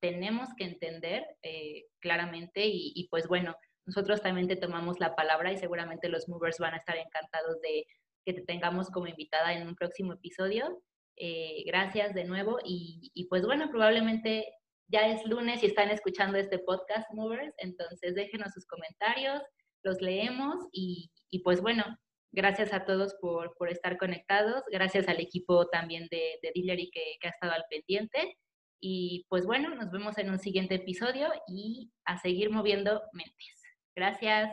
tenemos 0.01 0.51
que 0.57 0.63
entender 0.63 1.27
eh, 1.43 1.87
claramente 1.99 2.63
y, 2.65 3.09
pues 3.11 3.27
bueno, 3.27 3.57
nosotros 3.87 4.23
también 4.23 4.47
te 4.47 4.55
tomamos 4.55 5.01
la 5.01 5.17
palabra 5.17 5.53
y 5.53 5.59
seguramente 5.59 6.09
los 6.09 6.29
movers 6.29 6.59
van 6.61 6.75
a 6.75 6.77
estar 6.77 6.97
encantados 6.97 7.61
de 7.61 7.85
que 8.25 8.35
te 8.35 8.43
tengamos 8.43 8.89
como 8.89 9.09
invitada 9.09 9.55
en 9.55 9.67
un 9.67 9.75
próximo 9.75 10.13
episodio. 10.13 10.81
Eh, 11.17 11.65
gracias 11.67 12.15
de 12.15 12.23
nuevo 12.23 12.59
y, 12.65 13.27
pues 13.29 13.45
bueno, 13.45 13.69
probablemente 13.69 14.47
ya 14.87 15.09
es 15.09 15.27
lunes 15.27 15.65
y 15.65 15.67
están 15.67 15.91
escuchando 15.91 16.39
este 16.39 16.61
podcast, 16.61 17.13
Movers, 17.13 17.53
entonces 17.59 18.15
déjenos 18.15 18.53
sus 18.53 18.65
comentarios, 18.67 19.43
los 19.83 20.01
leemos 20.01 20.69
y, 20.71 21.11
pues 21.43 21.61
bueno, 21.61 21.85
gracias 22.33 22.73
a 22.73 22.85
todos 22.85 23.15
por, 23.21 23.53
estar 23.71 23.97
conectados, 23.99 24.63
gracias 24.71 25.09
al 25.09 25.21
equipo 25.21 25.67
también 25.69 26.09
de, 26.11 26.39
de 26.43 26.53
Dillery 26.55 26.91
que, 26.91 27.17
que 27.21 27.29
ha 27.29 27.31
estado 27.31 27.53
al 27.53 27.65
pendiente. 27.71 28.37
Y 28.81 29.27
pues 29.29 29.45
bueno, 29.45 29.75
nos 29.75 29.91
vemos 29.91 30.19
en 30.19 30.31
un 30.31 30.39
siguiente 30.39 30.77
episodio 30.77 31.29
y 31.49 31.91
a 32.05 32.19
seguir 32.19 32.51
moviendo 32.51 33.03
mentes. 33.13 33.63
Gracias. 33.97 34.51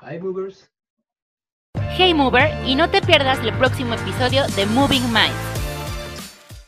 Bye, 0.00 0.20
movers. 0.20 0.70
Hey 1.96 2.14
Mover, 2.14 2.50
y 2.64 2.76
no 2.76 2.88
te 2.88 3.02
pierdas 3.02 3.40
el 3.40 3.52
próximo 3.54 3.94
episodio 3.94 4.46
de 4.54 4.66
Moving 4.66 5.12
Minds 5.12 5.57